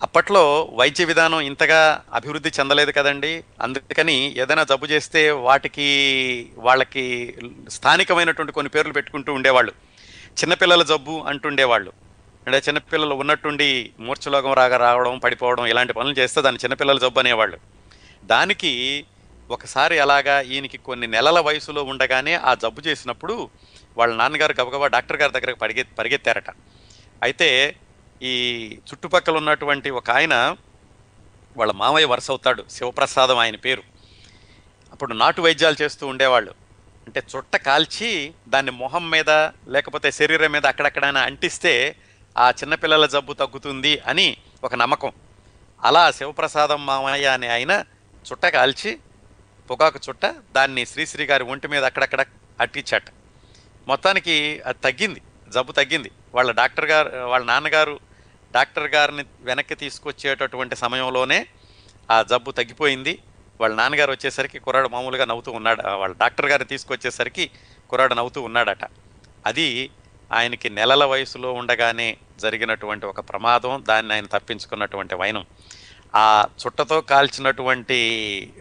[0.03, 3.43] అప్పట్లో వైద్య విధానం ఇంతగా అభివృద్ధి చెందలేదు కదండి.
[3.61, 5.87] అందుకని ఏదైనా జబ్బు చేస్తే వాటికి
[6.57, 7.35] వాళ్ళకి
[7.69, 9.71] స్థానికమైనటువంటి కొన్ని పేర్లు పెట్టుకుంటూ ఉండేవాళ్ళు.
[10.39, 11.93] చిన్నపిల్లల జబ్బు అంటుండేవాళ్ళు
[12.47, 17.57] అంటే చిన్నపిల్లలు ఉన్నట్టుండి మూర్ఛలోకం రాగా రావడం పడిపోవడం ఇలాంటి పనులు చేస్తే దాన్ని చిన్నపిల్లల జబ్బు అనేవాళ్ళు.
[18.23, 19.05] దానికి
[19.51, 23.49] ఒకసారి అలాగా ఈయనకి కొన్ని నెలల వయసులో ఉండగానే ఆ జబ్బు చేసినప్పుడు
[23.97, 26.49] వాళ్ళ నాన్నగారు గబగబా డాక్టర్ గారి దగ్గరకు పరిగె పరిగెత్తారట.
[27.23, 27.75] అయితే
[28.25, 30.55] ఈ చుట్టుపక్కల ఉన్నటువంటి ఒక ఆయన
[31.57, 32.65] వాళ్ళ మామయ్య వరుస అవుతాడు.
[32.69, 33.83] శివప్రసాదం ఆయన పేరు.
[34.91, 36.51] అప్పుడు నాటు వైద్యాలు చేస్తూ ఉండేవాళ్ళు.
[37.07, 39.29] అంటే చుట్ట కాల్చి దాన్ని మొహం మీద
[39.67, 41.95] లేకపోతే శరీరం మీద అక్కడక్కడైనా అంటిస్తే
[42.37, 45.11] ఆ చిన్నపిల్లల జబ్బు తగ్గుతుంది అని ఒక నమ్మకం.
[45.83, 47.83] అలా శివప్రసాదం మామయ్య అనే ఆయన
[48.31, 48.99] చుట్ట కాల్చి
[49.69, 52.25] పొగాకు చుట్ట దాన్ని శ్రీశ్రీ గారి ఒంటి మీద అక్కడక్కడ
[52.61, 53.03] అట్టించట.
[53.87, 56.11] మొత్తానికి అది తగ్గింది జబ్బు తగ్గింది.
[56.35, 57.99] వాళ్ళ డాక్టర్ గారు వాళ్ళ నాన్నగారు
[58.55, 61.47] డాక్టర్ గారిని వెనక్కి తీసుకొచ్చేటటువంటి సమయంలోనే
[62.11, 63.19] ఆ జబ్బు తగ్గిపోయింది.
[63.61, 67.51] వాళ్ళ నాన్నగారు వచ్చేసరికి కుర్రాడు మామూలుగా నవ్వుతూ ఉన్నాడు వాళ్ళ డాక్టర్ గారిని తీసుకొచ్చేసరికి
[67.89, 68.85] కుర్రాడు నవ్వుతూ ఉన్నాడట.
[69.45, 69.89] అది
[70.33, 75.45] ఆయనకి నెలల వయసులో ఉండగానే జరిగినటువంటి ఒక ప్రమాదం దాన్ని ఆయన తప్పించుకున్నటువంటి వైనం.
[76.15, 77.99] ఆ చుట్టతో కాల్చినటువంటి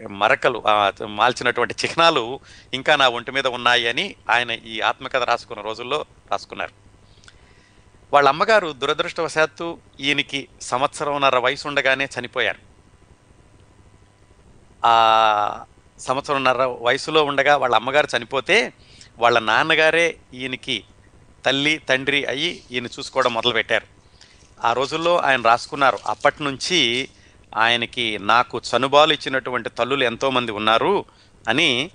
[0.09, 0.63] మరకలు
[1.05, 2.39] మాల్చినటువంటి చిహ్నాలు
[2.73, 6.84] ఇంకా నా ఒంటి మీద ఉన్నాయి అని ఆయన ఈ ఆత్మకథ రాసుకున్న రోజుల్లో రాసుకున్నారు.
[8.13, 12.59] వాళ్ళ అమ్మగారు దురదృష్టవశాత్తు ఈయనకి సంవత్సరంన్నర వయసు ఉండగానే చనిపోయారు.
[14.85, 15.65] ఆ
[15.99, 18.73] సంవత్సరంన్నర వయసులో ఉండగా వాళ్ళ అమ్మగారు చనిపోతే
[19.17, 20.83] వాళ్ళ నాన్నగారే ఈయనకి
[21.45, 23.87] తల్లి తండ్రి అయ్యి ఈయన చూసుకోవడం మొదలుపెట్టారు.
[24.65, 25.99] ఆ రోజుల్లో ఆయన రాసుకున్నారు.
[26.05, 27.09] అప్పటి నుంచి
[27.57, 31.05] ఆయనకి నాకు చనుబాలు ఇచ్చినటువంటి తల్లులు ఎంతోమంది ఉన్నారు
[31.47, 31.91] అని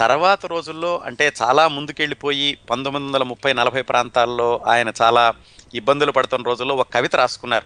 [0.00, 5.34] తర్వాత రోజుల్లో అంటే చాలా ముందుకెళ్ళిపోయి పంతొమ్మిది వందల ముప్పై నలభై ప్రాంతాల్లో ఆయన చాలా
[5.74, 7.64] ఇబ్బందులు పడుతున్న రోజుల్లో ఒక కవిత రాసుకున్నారు.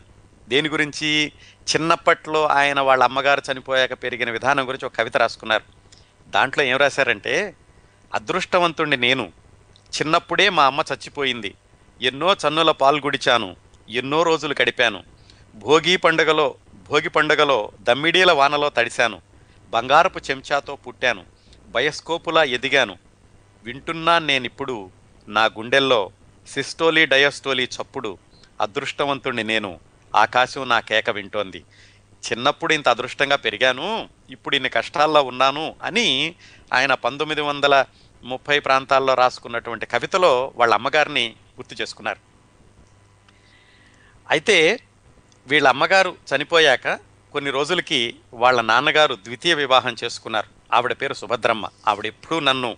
[0.48, 1.32] దేని గురించి?
[1.76, 5.62] చిన్నప్పట్లో ఆయన వాళ్ళ అమ్మగారు చనిపోయాక పెరిగిన విధానం గురించి ఒక కవిత రాసుకున్నారు.
[6.28, 7.54] దాంట్లో ఏం రాశారంటే
[8.14, 9.32] అదృష్టవంతుణ్ణి నేను.
[10.00, 11.54] చిన్నప్పుడే మా అమ్మ చచ్చిపోయింది.
[12.02, 13.56] ఎన్నో చన్నుల పాల్గొడిచాను
[13.90, 15.02] ఎన్నో రోజులు గడిపాను.
[15.54, 16.54] భోగి పండుగలో
[16.88, 19.20] భోగి పండుగలో దమ్మిడీల వానలో తడిశాను.
[19.70, 21.33] బంగారపు చెంచాతో పుట్టాను.
[21.74, 22.96] బయస్కోపులా ఎదిగాను.
[23.64, 24.90] వింటున్నా నేనిప్పుడు
[25.28, 26.10] నా గుండెల్లో
[26.46, 28.18] సిస్టోలీ డయోస్టోలీ చప్పుడు
[28.60, 29.80] అదృష్టవంతుణ్ణి నేను.
[30.16, 31.64] ఆకాశం నా కేక వింటోంది.
[32.26, 36.34] చిన్నప్పుడు ఇంత అదృష్టంగా పెరిగాను ఇప్పుడు ఇన్ని కష్టాల్లో ఉన్నాను అని
[36.72, 37.84] ఆయన పంతొమ్మిది వందల
[38.24, 42.18] ముప్పై ప్రాంతాల్లో రాసుకున్నటువంటి కవితలో వాళ్ళ అమ్మగారిని గుర్తు చేసుకున్నారు.
[44.30, 44.78] అయితే
[45.46, 46.88] వీళ్ళ అమ్మగారు చనిపోయాక
[47.32, 50.63] కొన్ని రోజులకి వాళ్ళ నాన్నగారు ద్వితీయ వివాహం చేసుకున్నారు.
[50.74, 51.68] ఆవిడ పేరు సుభద్రమ్మ.
[51.88, 52.76] ఆవిడ ఎప్పుడూ నన్ను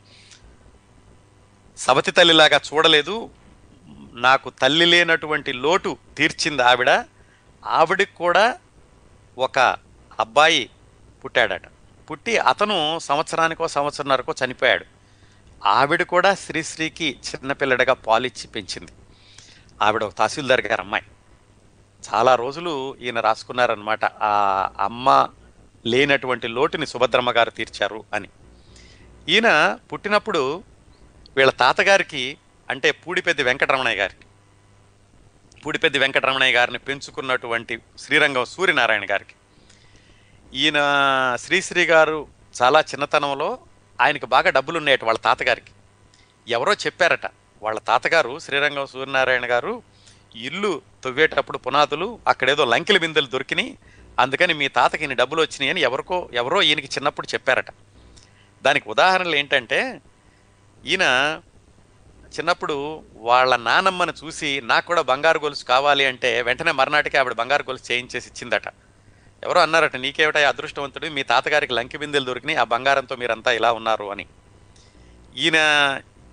[1.77, 3.31] సవతి తల్లిలాగా చూడలేదు.
[4.13, 7.05] నాకు తల్లి లేనటువంటి లోటు తీర్చింది ఆవిడ.
[7.67, 8.59] ఆవిడకి కూడా
[9.39, 9.59] ఒక
[10.21, 10.71] అబ్బాయి
[11.25, 11.63] పుట్టాడట.
[12.11, 14.85] పుట్టి అతను సంవత్సరానికో సంవత్సరంన్నరకో చనిపోయాడు.
[15.67, 18.93] ఆవిడ కూడా శ్రీశ్రీకి చిన్నపిల్లడిగా పాలిచ్చి పెంచింది.
[19.83, 21.05] ఆవిడ ఒక తహసీల్దార్ గారు అమ్మాయి.
[22.15, 25.29] చాలా రోజులు ఈయన రాసుకున్నారనమాట ఆ అమ్మ
[25.87, 28.29] లేనటువంటి లోటుని సుభద్రమ్మ గారు తీర్చారు అని.
[29.29, 29.49] ఈయన
[29.93, 30.43] పుట్టినప్పుడు
[31.37, 32.37] వీళ్ళ తాతగారికి
[32.71, 34.25] అంటే పూడిపెద్ది వెంకటరమణయ్య గారికి
[35.65, 39.35] పూడిపెద్ది వెంకటరమణయ్య గారిని పెంచుకున్నటువంటి శ్రీరంగం సూర్యనారాయణ గారికి.
[40.55, 40.79] ఈయన
[41.39, 42.29] శ్రీశ్రీ గారు
[42.63, 43.59] చాలా చిన్నతనంలో
[44.01, 45.73] ఆయనకు బాగా డబ్బులు ఉన్నాయట వాళ్ళ తాతగారికి.
[46.49, 47.27] ఎవరో చెప్పారట
[47.63, 49.83] వాళ్ళ తాతగారు శ్రీరంగం సూర్యనారాయణ గారు
[50.37, 50.73] ఇల్లు
[51.05, 53.79] తవ్వేటప్పుడు పునాదులు అక్కడేదో లంకెల బిందెలు దొరికినాయి
[54.19, 57.71] అందుకని మీ తాతకి ఇన్ని డబ్బులు వచ్చినాయి అని ఎవరికో ఎవరో ఈయనకి చిన్నప్పుడు చెప్పారట.
[58.63, 60.01] దానికి ఉదాహరణలు ఏంటంటే
[60.87, 61.41] ఈయన
[62.39, 67.93] చిన్నప్పుడు వాళ్ళ నానమ్మను చూసి నాకు కూడా బంగారు గొలుసు కావాలి అంటే వెంటనే మర్నాటికి ఆవిడ బంగారు గొలుసు
[67.93, 68.69] చేయించేసి ఇచ్చిందట.
[69.45, 71.07] ఎవరో అన్నారట నీకేమిటా అదృష్టవంతుడు?
[71.07, 74.27] మీ తాతగారికి లంకి బిందెలు దొరికినాయి ఆ బంగారంతో మీరంతా ఇలా ఉన్నారు అని.
[75.37, 75.59] ఈయన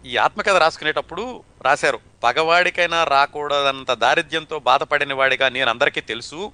[0.06, 6.52] ఈ ఆత్మకథ రాసుకునేటప్పుడు రాశారు పగవాడికైనా రాకూడదంత దారిద్ర్యంతో బాధపడిన వాడిగా నేను అందరికీ తెలుసు.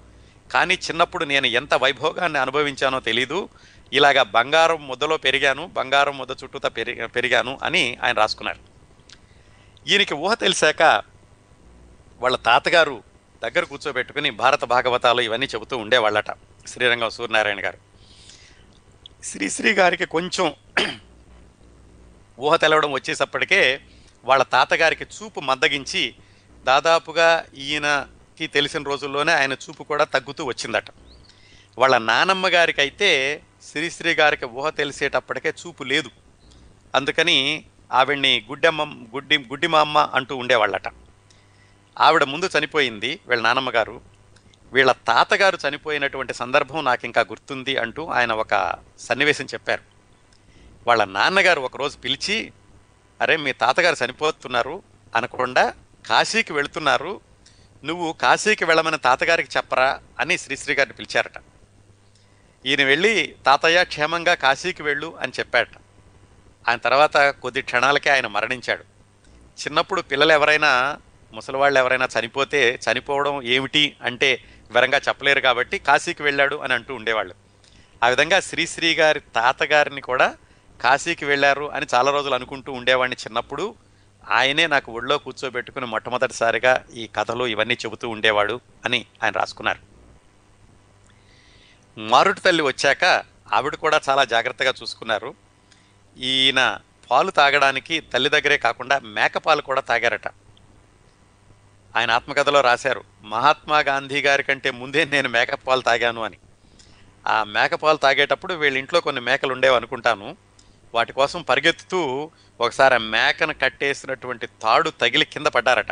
[0.52, 3.50] కానీ చిన్నప్పుడు నేను ఎంత వైభోగాన్ని అనుభవించానో తెలీదు.
[3.94, 8.60] ఇలాగా బంగారం ముద్దలో పెరిగాను బంగారం ముద్ద చుట్టూత పెరి పెరిగాను అని ఆయన రాసుకున్నారు.
[9.88, 11.04] ఈయనకి ఊహ తెలిసాక
[12.20, 13.04] వాళ్ళ తాతగారు
[13.44, 16.32] దగ్గర కూర్చోబెట్టుకుని భారత భాగవతాలు ఇవన్నీ చెబుతూ ఉండేవాళ్ళట
[16.68, 17.78] శ్రీరంగం సూర్యనారాయణ గారు.
[19.24, 20.54] శ్రీశ్రీ గారికి కొంచెం
[22.40, 23.80] ఊహ తెలవడం వచ్చేసప్పటికే
[24.26, 26.16] వాళ్ళ తాతగారికి చూపు మందగించి
[26.66, 28.08] దాదాపుగా ఈయన
[28.40, 30.90] ఈయనకి తెలిసిన రోజుల్లోనే ఆయన చూపు కూడా తగ్గుతూ వచ్చిందట.
[31.78, 33.10] వాళ్ళ నానమ్మ గారికి అయితే
[33.62, 36.10] శ్రీశ్రీ గారికి ఊహ తెలిసేటప్పటికే చూపు లేదు.
[36.96, 38.84] అందుకని ఆవిడ్ని గుడ్డమ్మ
[39.16, 40.88] గుడ్డి గుడ్డిమామ్మ అంటూ ఉండేవాళ్ళట.
[41.98, 44.02] ఆవిడ ముందు చనిపోయింది వీళ్ళ నానమ్మగారు
[44.74, 49.84] వీళ్ళ తాతగారు చనిపోయినటువంటి సందర్భం నాకు ఇంకా గుర్తుంది అంటూ ఆయన ఒక సన్నివేశం చెప్పారు.
[50.88, 52.38] వాళ్ళ నాన్నగారు ఒకరోజు పిలిచి
[53.22, 54.84] అరే మీ తాతగారు చనిపోతున్నారు
[55.16, 55.74] అనకుండా
[56.08, 57.29] కాశీకి వెళుతున్నారు
[57.84, 61.38] నువ్వు కాశీకి వెళ్ళమని తాతగారికి చెప్పరా అని శ్రీశ్రీ గారిని పిలిచారట.
[62.66, 65.78] ఈయన వెళ్ళి తాతయ్య క్షేమంగా కాశీకి వెళ్ళు అని చెప్పాడట
[66.68, 68.84] ఆయన తర్వాత కొద్ది క్షణాలకే ఆయన మరణించాడు.
[69.62, 71.00] చిన్నప్పుడు పిల్లలు ఎవరైనా
[71.34, 77.36] ముసలివాళ్ళు ఎవరైనా చనిపోతే చనిపోవడం ఏమిటి అంటే వివరంగా చెప్పలేరు కాబట్టి కాశీకి వెళ్ళాడు అని అంటూ ఉండేవాళ్ళు.
[78.04, 80.36] ఆ విధంగా శ్రీశ్రీ గారి తాతగారిని కూడా
[80.82, 83.76] కాశీకి వెళ్ళారు అని చాలా రోజులు అనుకుంటూ ఉండేవాడిని చిన్నప్పుడు.
[84.28, 89.80] ఆయనే నాకు ఒళ్ళో కూర్చోబెట్టుకుని మొట్టమొదటిసారిగా ఈ కథలు ఇవన్నీ చెబుతూ ఉండేవాడు అని ఆయన రాసుకున్నారు.
[92.00, 95.36] మారుటి తల్లి వచ్చాక ఆవిడ కూడా చాలా జాగ్రత్తగా చూసుకున్నారు.
[96.18, 96.80] ఈయన
[97.12, 100.28] పాలు తాగడానికి తల్లి దగ్గరే కాకుండా మేకపాలు కూడా తాగారట.
[101.96, 106.38] ఆయన ఆత్మకథలో రాశారు మహాత్మా గాంధీ గారి కంటే ముందే నేను మేకపాలు తాగాను అని.
[107.28, 110.38] ఆ మేకపాలు తాగేటప్పుడు వీళ్ళ ఇంట్లో కొన్ని మేకలు ఉండేవి అనుకుంటాను
[110.94, 112.32] వాటి కోసం పరిగెత్తుతూ
[112.62, 115.92] ఒకసారి ఆ మేకను కట్టేసినటువంటి తాడు తగిలి కింద పడ్డారట.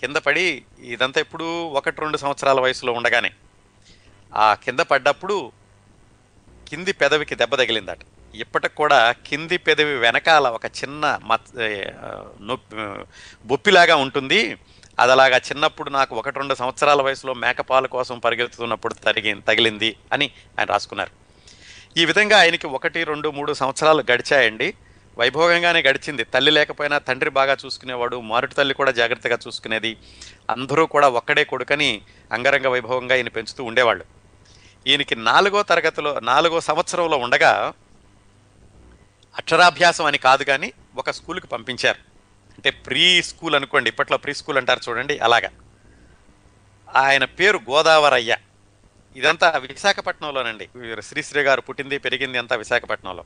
[0.00, 3.30] కింద పడి ఇదంతా ఇప్పుడు ఒకటి రెండు సంవత్సరాల వయసులో ఉండగానే
[4.34, 5.52] ఆ కింద పడ్డప్పుడు
[6.68, 7.98] కింది పెదవికి దెబ్బ తగిలిందట.
[8.34, 11.50] ఇప్పటికి కూడా కింది పెదవి వెనకాల ఒక చిన్న మత్
[12.40, 12.76] నొప్పి
[13.44, 14.58] బొప్పిలాగా ఉంటుంది.
[15.00, 20.26] అది అలాగా చిన్నప్పుడు నాకు ఒకటి రెండు సంవత్సరాల వయసులో మేకపాల కోసం పరిగెత్తుతున్నప్పుడు తరిగి తగిలింది అని
[20.58, 21.21] ఆయన రాసుకున్నారు.
[21.96, 24.74] ఈ విధంగా ఆయనకి ఒకటి రెండు మూడు సంవత్సరాలు గడిచాయండి.
[25.18, 26.24] వైభోగంగానే గడిచింది.
[26.24, 29.96] తల్లి లేకపోయినా తండ్రి బాగా చూసుకునేవాడు మారుటి తల్లి కూడా జాగ్రత్తగా చూసుకునేది.
[30.50, 34.04] అందరూ కూడా ఒక్కడే కొడుకని అంగరంగ వైభవంగా ఈయన పెంచుతూ ఉండేవాళ్ళు.
[34.86, 37.72] ఈయనకి నాలుగో తరగతిలో నాలుగో సంవత్సరంలో ఉండగా
[39.38, 41.98] అక్షరాభ్యాసం అని కాదు కానీ ఒక స్కూల్కి పంపించారు.
[42.54, 45.50] అంటే ప్రీ స్కూల్ అనుకోండి ఇప్పట్లో ప్రీ స్కూల్ అంటారు చూడండి అలాగా.
[46.96, 48.36] ఆయన పేరు గోదావరయ్య.
[49.16, 50.68] ఇదంతా విశాఖపట్నంలోనండి.
[50.76, 53.24] వీరు శ్రీశ్రీ గారు పుట్టింది పెరిగింది అంతా విశాఖపట్నంలో.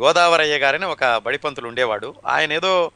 [0.00, 2.14] గోదావరయ్య గారని ఒక బడిపంతులు ఉండేవాడు.
[2.26, 2.90] ఆయన ఏదో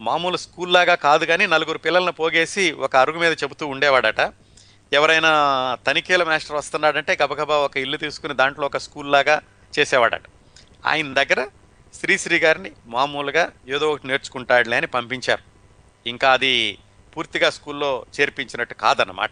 [0.00, 4.32] మామూలు స్కూల్లాగా కాదు కానీ నలుగురు పిల్లల్ని పోగేసి ఒక అరుగు మీద చెబుతూ ఉండేవాడట.
[4.92, 5.30] ఎవరైనా
[5.86, 9.40] తనిఖీల మాస్టర్ వస్తున్నాడంటే గబగబా ఒక ఇల్లు తీసుకుని దాంట్లో ఒక స్కూల్ లాగా
[9.78, 10.22] చేసేవాడట.
[10.86, 11.48] ఆయన దగ్గర
[11.94, 15.42] శ్రీశ్రీ గారిని మామూలుగా ఏదో ఒకటి నేర్చుకుంటాడులే అని పంపించారు.
[16.08, 16.78] ఇంకా అది
[17.16, 19.30] పూర్తిగా స్కూల్లో చేర్పించినట్టు కాదన్నమాట.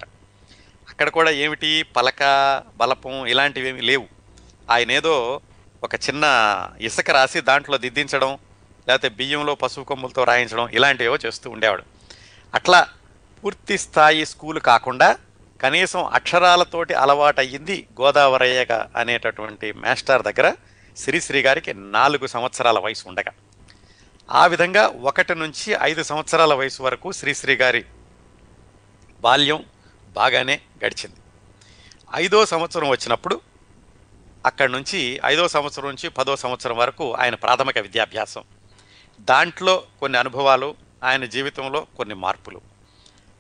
[1.00, 1.82] అక్కడ కూడా ఏమిటి?
[1.82, 2.22] పలక
[2.76, 4.08] బలపం ఇలాంటివి లేవు.
[4.70, 5.40] ఆయన ఏదో
[5.84, 6.24] ఒక చిన్న
[6.80, 8.38] ఇసుక రాసి దాంట్లో దిద్దించడం
[8.88, 11.82] లేకపోతే బియ్యంలో పసుపు కొమ్ములతో రాయించడం ఇలాంటివేవో చేస్తూ ఉండేవాడు.
[12.54, 12.88] అట్లా
[13.44, 15.16] పూర్తి స్థాయి స్కూలు కాకుండా
[15.62, 20.54] కనీసం అక్షరాలతోటి అలవాటయ్యింది గోదావరయ్యగా అనేటటువంటి మాస్టర్ దగ్గర
[20.96, 23.32] శ్రీశ్రీ గారికి నాలుగు సంవత్సరాల వయసు ఉండగా.
[24.30, 27.84] ఆ విధంగా ఒకటి నుంచి ఐదు సంవత్సరాల వయసు వరకు శ్రీశ్రీ గారి
[29.20, 29.64] బాల్యం
[30.10, 31.16] బాగానే గడిచింది.
[32.14, 33.40] ఐదో సంవత్సరం వచ్చినప్పుడు
[34.46, 38.44] అక్కడి నుంచి ఐదో సంవత్సరం నుంచి పదో సంవత్సరం వరకు ఆయన ప్రాథమిక విద్యాభ్యాసం.
[39.20, 42.60] దాంట్లో కొన్ని అనుభవాలు ఆయన జీవితంలో కొన్ని మార్పులు.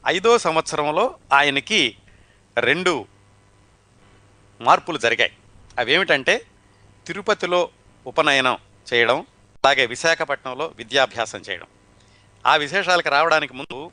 [0.06, 1.96] ఐదో సంవత్సరంలో ఆయనకి
[2.58, 3.06] రెండు
[4.60, 5.36] మార్పులు జరిగాయి.
[5.78, 6.46] అవేమిటంటే
[7.06, 7.68] తిరుపతిలో
[8.06, 8.58] ఉపనయనం
[8.94, 9.26] చేయడం
[9.64, 11.66] అలాగే విశాఖపట్నంలో విద్యాభ్యాసం చేయడం.
[12.46, 13.90] ఆ విశేషాలకు రావడానికి ముందు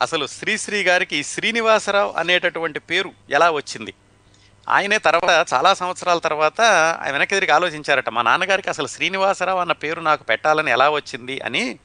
[0.00, 3.94] అసలు శ్రీశ్రీ గారికి శ్రీనివాసరావు అనేటటువంటి పేరు ఎలా వచ్చింది?
[4.68, 6.60] ఆయనే తర్వాత చాలా సంవత్సరాల తర్వాత
[7.00, 11.40] ఆయన వెనక్కి తిరిగి ఆలోచించారట మా నాన్నగారికి అసలు శ్రీనివాసరావు అన్న పేరు నాకు పెట్టాలని ఎలా వచ్చింది?
[11.40, 11.78] అని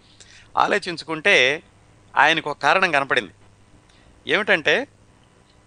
[0.58, 1.64] ఆలోచించుకుంటే
[2.18, 3.32] ఆయనకు ఒక కారణం కనపడింది.
[4.28, 4.88] ఏమిటంటే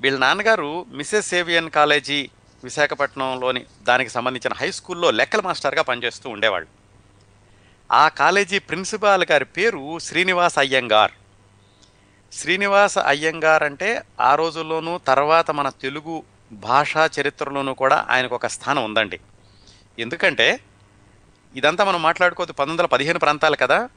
[0.00, 2.30] వీళ్ళ నాన్నగారు మిస్సెస్ సేవియన్ కాలేజీ
[2.64, 6.68] విశాఖపట్నంలోని దానికి సంబంధించిన హై స్కూల్లో లెక్కల మాస్టర్గా పనిచేస్తూ ఉండేవాళ్ళు.
[7.92, 11.12] ఆ కాలేజీ ప్రిన్సిపాల్ గారి పేరు శ్రీనివాస్ అయ్యంగార్.
[12.32, 16.22] శ్రీనివాస అయ్యంగార్ అంటే ఆ రోజుల్లోనూ తర్వాత మన తెలుగు
[16.52, 19.20] భాషా చరిత్రలోనూ కూడా ఆయనకు ఒక స్థానం ఉందండి.
[19.98, 20.60] ఎందుకంటే
[21.56, 23.88] ఇదంతా మనం మాట్లాడుకోవద్దు పంతొమ్మిది వందల పదిహేను ప్రాంతాలు కదా.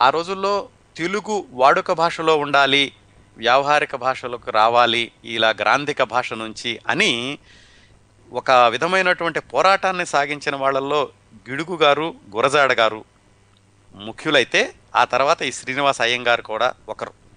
[0.00, 2.92] ఆ రోజుల్లో తెలుగు వాడుక భాషలో ఉండాలి
[3.36, 7.38] వ్యావహారిక భాషలకు రావాలి ఇలా గ్రాంధిక భాష నుంచి అని
[8.32, 11.08] ఒక విధమైనటువంటి పోరాటాన్ని సాగించిన వాళ్ళల్లో
[11.50, 13.04] గిడుగు గారు గురజాడ గారు
[13.94, 17.27] ముఖ్యులైతే ఆ తర్వాత ఈ శ్రీనివాస అయ్యంగారు కూడా ఒకరు.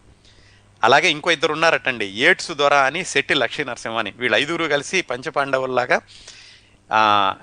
[0.84, 2.06] అలాగే ఇంకో ఇద్దరు ఉన్నారటండి.
[2.28, 5.98] ఏట్స్ దొర అని శెట్టి లక్ష్మీ నరసింహ అని వీళ్ళు ఐదుగురు కలిసి పంచపాండవుల్లాగా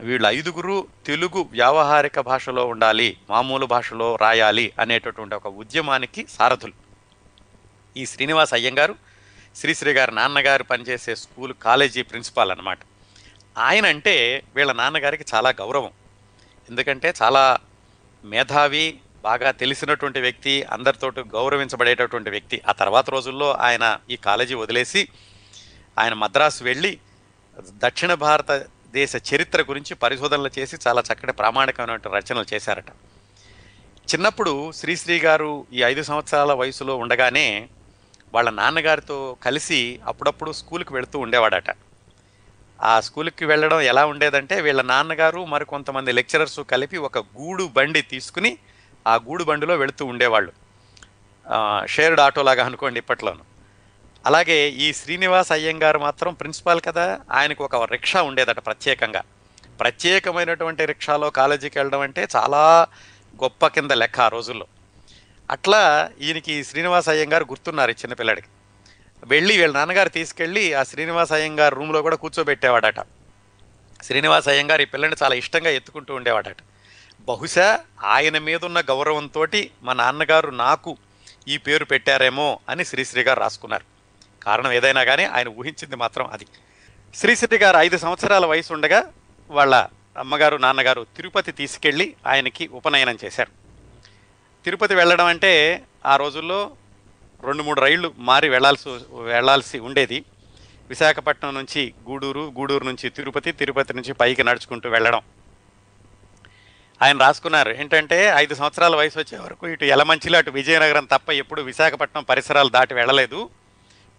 [0.01, 0.77] వీళ్ళు ఐదుగురు
[1.07, 6.73] తెలుగు వ్యావహారిక భాషలో ఉండాలి మామూలు భాషలో రాయాలి అనేటటువంటి ఒక ఉద్యమానికి సారథులు.
[7.97, 8.95] ఈ శ్రీనివాస్ అయ్యంగారు
[9.57, 12.79] శ్రీశ్రీ గారి నాన్నగారు పనిచేసే స్కూల్ కాలేజీ ప్రిన్సిపాల్ అనమాట
[13.59, 15.93] ఆయన అంటే వీళ్ళ నాన్నగారికి చాలా గౌరవం.
[16.71, 17.59] ఎందుకంటే చాలా
[18.25, 18.87] మేధావి
[19.23, 22.63] బాగా తెలిసినటువంటి వ్యక్తి అందరితో గౌరవించబడేటటువంటి వ్యక్తి.
[22.69, 25.09] ఆ తర్వాత రోజుల్లో ఆయన ఈ కాలేజీ వదిలేసి
[25.99, 27.01] ఆయన మద్రాసు వెళ్ళి
[27.69, 32.91] దక్షిణ భారతదేశ చరిత్ర గురించి పరిశోధనలు చేసి చాలా చక్కటి ప్రామాణికమైనటువంటి రచనలు చేశారట.
[34.13, 37.69] చిన్నప్పుడు శ్రీశ్రీ గారు ఈ ఐదు సంవత్సరాల వయసులో ఉండగానే
[38.35, 41.77] వాళ్ళ నాన్నగారితో కలిసి అప్పుడప్పుడు స్కూల్కి వెళుతూ ఉండేవాడట.
[42.83, 48.59] ఆ స్కూల్కి వెళ్ళడం ఎలా ఉండేదంటే వీళ్ళ నాన్నగారు మరి కొంతమంది లెక్చరర్స్ కలిపి ఒక గూడు బండి తీసుకుని
[49.09, 50.53] ఆ గూడు బండిలో వెళుతూ ఉండేవాళ్ళు.
[51.87, 53.45] షేర్డ్ ఆటోలాగా అనుకోండి ఇప్పట్లోను.
[54.27, 59.23] అలాగే ఈ శ్రీనివాస్ అయ్యంగారు మాత్రం ప్రిన్సిపాల్ కదా ఆయనకు ఒక రిక్షా ఉండేదట ప్రత్యేకంగా.
[59.81, 62.87] ప్రత్యేకమైనటువంటి రిక్షాలో కాలేజీకి వెళ్ళడం అంటే చాలా
[63.43, 64.67] గొప్ప కింద లెక్క ఆ రోజుల్లో.
[65.51, 68.49] అట్లా ఈయనకి శ్రీనివాస్ అయ్యంగారు గుర్తున్నారు ఈ చిన్నపిల్లడికి
[69.25, 73.01] వెళ్ళి వీళ్ళ నాన్నగారు తీసుకెళ్ళి ఆ శ్రీనివాస్ అయ్యంగారు రూమ్లో కూడా కూర్చోబెట్టేవాడట.
[74.03, 76.57] శ్రీనివాస్ అయ్యంగారు ఈ పిల్లని చాలా ఇష్టంగా ఎత్తుకుంటూ ఉండేవాడట.
[77.29, 79.47] బహుశా ఆయన మీదున్న గౌరవంతో
[79.83, 80.97] మా నాన్నగారు నాకు
[81.49, 83.85] ఈ పేరు పెట్టారేమో అని శ్రీశ్రీ గారు రాసుకున్నారు.
[84.45, 86.47] కారణం ఏదైనా కానీ ఆయన ఊహించింది మాత్రం అది.
[87.15, 89.13] శ్రీశ్రీ గారు ఐదు సంవత్సరాల వయసు ఉండగా
[89.51, 93.51] వాళ్ళ అమ్మగారు నాన్నగారు తిరుపతి తీసుకెళ్ళి ఆయనకి ఉపనయనం చేశారు.
[94.65, 96.71] తిరుపతి వెళ్ళడం అంటే ఆ రోజుల్లో
[97.45, 100.25] రెండు మూడు రైళ్ళు మారి వెళ్ళాల్సి వెళ్ళాల్సి ఉండేది.
[100.89, 105.23] విశాఖపట్నం నుంచి గూడూరు గూడూరు నుంచి తిరుపతి తిరుపతి నుంచి పైకి నడుచుకుంటూ వెళ్ళడం.
[107.03, 107.71] ఆయన రాసుకున్నారు.
[107.71, 112.95] ఏంటంటే ఐదు సంవత్సరాల వయసు వచ్చే వరకు ఇటు యలమంచిలో అటు విజయనగరం తప్ప ఎప్పుడు విశాఖపట్నం పరిసరాలు దాటి
[112.95, 113.51] వెళ్ళలేదు.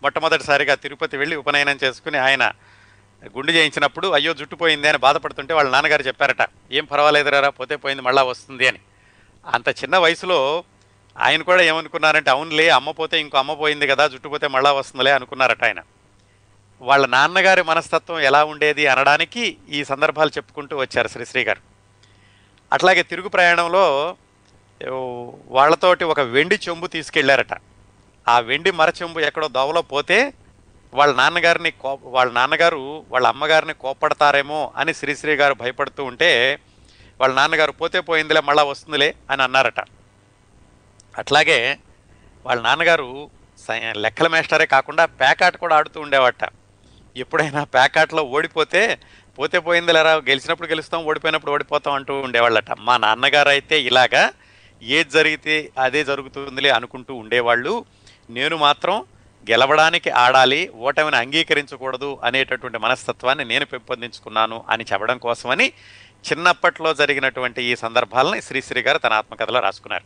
[0.02, 2.52] మొట్టమొదటిసారిగా తిరుపతి వెళ్ళి ఉపనయనం చేసుకుని ఆయన
[3.38, 6.50] గుండు చేయించినప్పుడు అయ్యో జుట్టుపోయింది అని బాధపడుతుంటే వాళ్ళ నాన్నగారు చెప్పారట.
[6.72, 8.80] ఏం పర్వాలేదురా పోతే పోయింది మళ్ళా వస్తుంది అని.
[9.46, 10.64] అంత చిన్న వయసులో
[11.20, 15.82] ఆయన కూడా ఏమనుకున్నారంటే అవునులే అమ్మ పోతే ఇంకో అమ్మ పోయింది కదా జుట్టుపోతే మళ్ళా వస్తుందిలే అనుకున్నారట ఆయన.
[16.82, 21.79] వాళ్ళ నాన్నగారి మనస్తత్వం ఎలా ఉండేది అనడానికి ఈ సందర్భాలు చెప్పుకుంటూ వచ్చారు శ్రీశ్రీ గారు.
[22.74, 24.16] అట్లాగే తిరుగు ప్రయాణంలో
[25.48, 27.54] వాళ్ళతోటి ఒక వెండి చెంబు తీసుకెళ్ళారట.
[28.28, 30.34] ఆ వెండి మరచెంబు ఎక్కడో దోవలో పోతే
[30.94, 36.60] వాళ్ళ నాన్నగారిని కో వాళ్ళ నాన్నగారు వాళ్ళ అమ్మగారిని కోప్పడతారేమో అని శ్రీశ్రీ గారు భయపడుతూ ఉంటే
[37.22, 39.80] వాళ్ళ నాన్నగారు పోతే పోయిందిలే మళ్ళా వస్తుందిలే అని అన్నారట.
[41.18, 41.78] అట్లాగే
[42.46, 43.30] వాళ్ళ నాన్నగారు
[43.68, 46.50] సై- లెక్కల మేస్టరే కాకుండా ప్యాకాట్ కూడా ఆడుతూ ఉండేవాట.
[47.18, 49.00] ఎప్పుడైనా ప్యాకాట్లో ఓడిపోతే
[49.38, 52.72] పోతే పోయింది లేరా గెలిచినప్పుడు గెలుస్తాం ఓడిపోయినప్పుడు ఓడిపోతాం అంటూ ఉండేవాళ్ళట.
[52.80, 54.32] మా నాన్నగారు అయితే ఇలాగా
[54.82, 57.86] ఏది జరిగితే అదే జరుగుతుందిలే అనుకుంటూ ఉండేవాళ్ళు.
[58.30, 59.06] నేను మాత్రం
[59.50, 65.68] గెలవడానికి ఆడాలి ఓటమిని అంగీకరించకూడదు అనేటటువంటి మనస్తత్వాన్ని నేను పెంపొందించుకున్నాను అని చెప్పడం కోసమని
[66.32, 70.04] చిన్నప్పట్లో జరిగినటువంటి ఈ సందర్భాలని శ్రీశ్రీ గారు తన ఆత్మకథలో రాసుకున్నారు.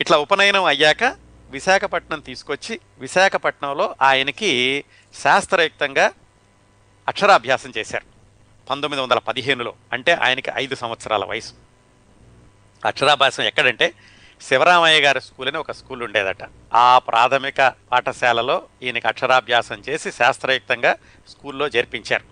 [0.00, 1.04] ఇట్లా ఉపనయనం అయ్యాక
[1.50, 6.12] విశాఖపట్నం తీసుకొచ్చి విశాఖపట్నంలో ఆయనకి శాస్త్రయుక్తంగా
[7.08, 8.04] అక్షరాభ్యాసం చేశారు.
[8.70, 9.72] పంతొమ్మిది వందల పదిహేనులో.
[9.92, 11.52] అంటే ఆయనకి ఐదు సంవత్సరాల వయసు.
[12.84, 13.94] అక్షరాభ్యాసం ఎక్కడంటే
[14.40, 16.36] శివరామయ్య గారి స్కూల్ అని ఒక స్కూల్ ఉండేదట.
[16.74, 20.96] ఆ ప్రాథమిక పాఠశాలలో ఈయనకి అక్షరాభ్యాసం చేసి శాస్త్రయుక్తంగా
[21.28, 22.24] స్కూల్లో చేర్పించారు.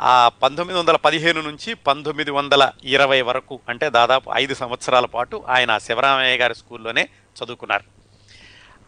[0.00, 5.78] ఆ పంతొమ్మిది వందల పదిహేను నుంచి పంతొమ్మిది వందల ఇరవై వరకు అంటే దాదాపు ఐదు సంవత్సరాల పాటు ఆయన
[5.78, 7.08] శివరామయ్య గారి స్కూల్లోనే
[7.44, 7.97] చదువుకున్నారు.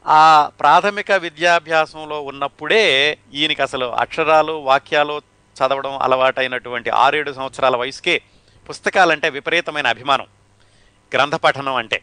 [0.07, 5.23] ఆ ప్రాథమిక విద్యాభ్యాసంలో ఉన్నప్పుడే ఈయనకి అసలు అక్షరాలు వాక్యాలు
[5.55, 8.23] చదవడం అలవాటైనటువంటి ఆరేడు సంవత్సరాల వయసుకే
[8.69, 10.27] పుస్తకాలంటే విపరీతమైన అభిమానం.
[11.15, 12.03] గ్రంథ పఠనం అంటే.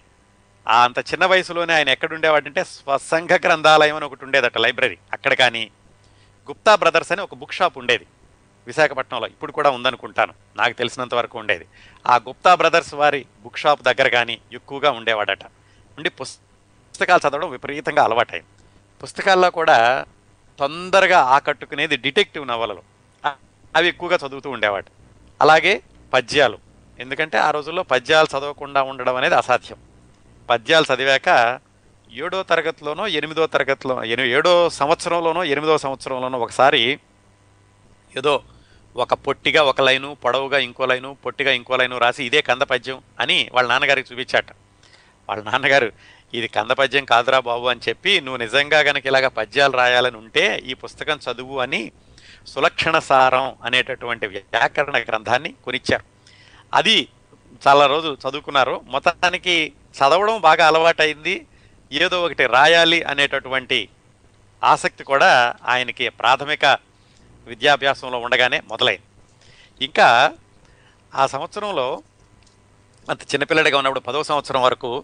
[0.68, 4.98] అంత చిన్న వయసులోనే ఆయన ఎక్కడుండేవాడంటే స్వసంఘ గ్రంథాలయం అని ఒకటి ఉండేదట లైబ్రరీ.
[5.14, 5.72] అక్కడ కానీ
[6.50, 8.06] గుప్తా బ్రదర్స్ అని ఒక బుక్ షాప్ ఉండేది.
[8.68, 9.28] విశాఖపట్నంలో.
[9.28, 10.34] ఇప్పుడు కూడా ఉందనుకుంటాను.
[10.56, 11.66] నాకు తెలిసినంత వరకు ఉండేది.
[12.08, 15.43] ఆ గుప్తా బ్రదర్స్ వారి బుక్ షాప్ దగ్గర కానీ ఎక్కువగా ఉండేవాడట.
[15.98, 16.39] ఉండి పుస్త
[16.98, 18.45] పుస్తకాలు చదవడం విపరీతంగా అలవాటైంది.
[19.04, 20.06] పుస్తకాల్లో కూడా
[20.60, 22.82] తొందరగా ఆకట్టుకునేది డిటెక్టివ్ నవలలు.
[23.76, 24.86] అవి ఎక్కువగా చదువుతూ ఉండేవాడు
[25.41, 25.82] అలాగే
[26.14, 26.58] పద్యాలు.
[27.00, 29.78] ఎందుకంటే ఆ రోజుల్లో పద్యాలు చదవకుండా ఉండడం అనేది అసాధ్యం.
[30.50, 31.60] పద్యాలు చదివాక
[32.12, 37.00] ఏడో తరగతిలోనో ఎనిమిదో తరగతిలో ఎని- ఏడో సంవత్సరంలోనో ఎనిమిదో సంవత్సరంలోనో ఒకసారి
[38.18, 38.43] ఏదో
[38.95, 43.50] ఒక పొట్టిగా ఒక లైను పొడవుగా ఇంకో లైను పొట్టిగా ఇంకో లైను రాసి ఇదే కంద పద్యం అని
[43.54, 44.45] వాళ్ళ నాన్నగారికి చూపించాట.
[45.30, 45.91] వాళ్ళ నాన్నగారు
[46.34, 50.73] ఇది కంద పద్యం కాదురా బాబు అని చెప్పి నువ్వు నిజంగా గనక ఇలాగ పద్యాలు రాయాలని ఉంటే ఈ
[50.73, 51.91] పుస్తకం చదువు అని
[52.47, 56.03] సులక్షణ సారం అనేటటువంటి వ్యాకరణ గ్రంథాన్ని కొనిచ్చారు.
[56.73, 57.07] అది
[57.67, 58.82] చాలా రోజు చదువుకున్నారు.
[58.86, 61.47] మొత్తానికి చదవడం బాగా అలవాటైంది.
[61.91, 63.89] ఏదో ఒకటి రాయాలి అనేటటువంటి
[64.63, 66.65] ఆసక్తి కూడా ఆయనకి ప్రాథమిక
[67.45, 69.03] విద్యాభ్యాసంలో ఉండగానే మొదలైంది.
[69.86, 70.34] ఇంకా
[71.15, 72.03] ఆ సంవత్సరంలో
[73.09, 75.03] అంత చిన్నపిల్లడిగా ఉన్నప్పుడు పదో సంవత్సరం వరకు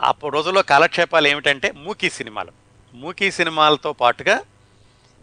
[0.00, 2.52] ఆ రోజుల్లో కాలక్షేపాలు ఏమిటంటే మూకీ సినిమాలు.
[2.94, 4.40] మూకీ సినిమాలతో పాటుగా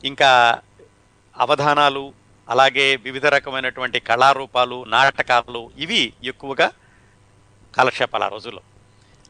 [0.04, 0.58] ఇంకా
[1.38, 2.14] అవధానాలు
[2.50, 6.72] అలాగే వివిధ రకమైనటువంటి కళారూపాలు నాటకాలు ఇవి ఎక్కువగా
[7.78, 8.62] కాలక్షేపాలు ఆ రోజుల్లో.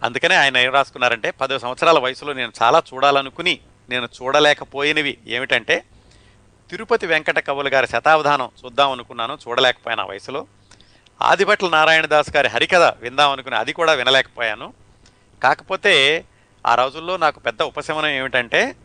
[0.03, 5.83] అందుకనే ఆయన ఏం రాసుకున్నారంటే పదో సంవత్సరాల వయసులో నేను చాలా చూడాలనుకుని నేను చూడలేకపోయినవి ఏమిటంటే
[6.69, 10.47] తిరుపతి వెంకట కవులు గారి శతావధానం చూద్దాం అనుకున్నాను చూడలేకపోయాను ఆ వయసులో.
[11.21, 14.84] ఆదిభట్ల నారాయణదాస్ గారి హరికథ విందాం అనుకుని అది కూడా వినలేకపోయాను.
[15.45, 16.25] కాకపోతే
[16.67, 18.75] ఆ రోజుల్లో నాకు పెద్ద ఉపశమనం ఏమిటంటే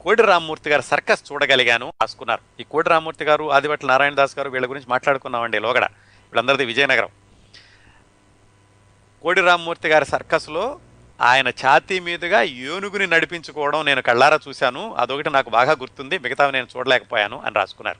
[0.00, 2.40] కోడి రామ్మూర్తి గారి సర్కస్ చూడగలిగాను రాసుకున్నారు.
[2.60, 3.50] ఈ కోడి రామ్మూర్తి గారు
[3.84, 5.84] నారాయణ దాస్ గారు వీళ్ళ గురించి మాట్లాడుకున్నామండి లోగడ.
[5.84, 7.08] వీళ్ళందరిది విజయనగరం.
[9.22, 10.78] కోడి రామ్మూర్తి గారి సర్కస్లో
[11.20, 14.94] ఆయన ఛాతీ మీదుగా ఏనుగుని నడిపించుకోవడం నేను కళ్ళారా చూశాను.
[14.94, 16.18] అదొకటి నాకు బాగా గుర్తుంది.
[16.18, 17.98] మిగతావి నేను చూడలేకపోయాను అని రాసుకున్నారు.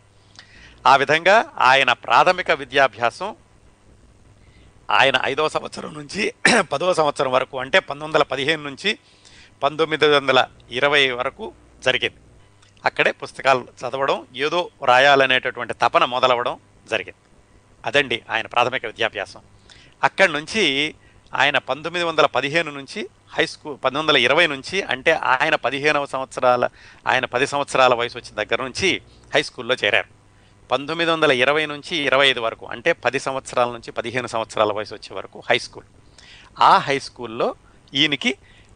[0.89, 3.37] ఆ విధంగా ఆయన ప్రాథమిక విద్యాభ్యాసం
[4.91, 6.35] ఆయన ఐదవ సంవత్సరం నుంచి
[6.73, 8.99] పదవ సంవత్సరం వరకు అంటే పంతొమ్మిది వందల పదిహేను నుంచి
[9.63, 11.53] పంతొమ్మిది వందల ఇరవై వరకు
[11.85, 12.21] జరిగింది.
[12.85, 16.59] అక్కడే పుస్తకాలు చదవడం ఏదో రాయాలనేటటువంటి తపన మొదలవడం
[16.91, 17.21] జరిగింది.
[17.87, 19.41] అదండి ఆయన ప్రాథమిక విద్యాభ్యాసం.
[20.05, 20.95] అక్కడి నుంచి
[21.35, 26.69] ఆయన పంతొమ్మిది వందల పదిహేను నుంచి హై స్కూల్ పంతొమ్మిది వందల ఇరవై నుంచి అంటే ఆయన పదిహేనవ సంవత్సరాల
[27.07, 29.01] ఆయన పది సంవత్సరాల వయసు వచ్చిన దగ్గర నుంచి
[29.35, 30.20] హై స్కూల్లో చేరారు.
[30.71, 35.17] పంతొమ్మిది వందల ఇరవై నుంచి ఇరవై ఐదు వరకు అంటే పది సంవత్సరాల నుంచి పదిహేను సంవత్సరాల వయసు వచ్చే
[35.17, 35.85] వరకు హై స్కూల్.
[36.61, 37.55] ఆ హై స్కూల్లో
[37.95, 38.35] ఈయనకి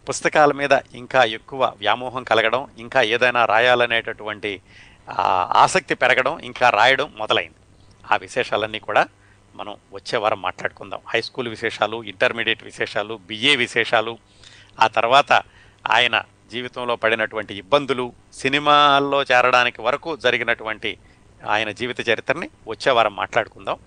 [0.09, 4.61] పుస్తకాల మీద ఇంకా ఎక్కువ వ్యామోహం కలగడం ఇంకా ఏదైనా రాయాలనేటటువంటి
[5.65, 7.61] ఆసక్తి పెరగడం ఇంకా రాయడం మొదలైంది.
[8.13, 9.07] ఆ విశేషాలన్నీ కూడా
[9.55, 11.01] మనం వచ్చే వారం మాట్లాడుకుందాం.
[11.09, 14.19] హై స్కూల్ విశేషాలు ఇంటర్మీడియట్ విశేషాలు బిఏ విశేషాలు
[14.81, 15.33] ఆ తర్వాత
[15.91, 20.99] ఆయన జీవితంలో పడినటువంటి ఇబ్బందులు సినిమాల్లో చేరడానికి వరకు జరిగినటువంటి
[21.47, 23.79] ఆయన జీవిత చరిత్రని వచ్చే వారం మాట్లాడుకుందాం.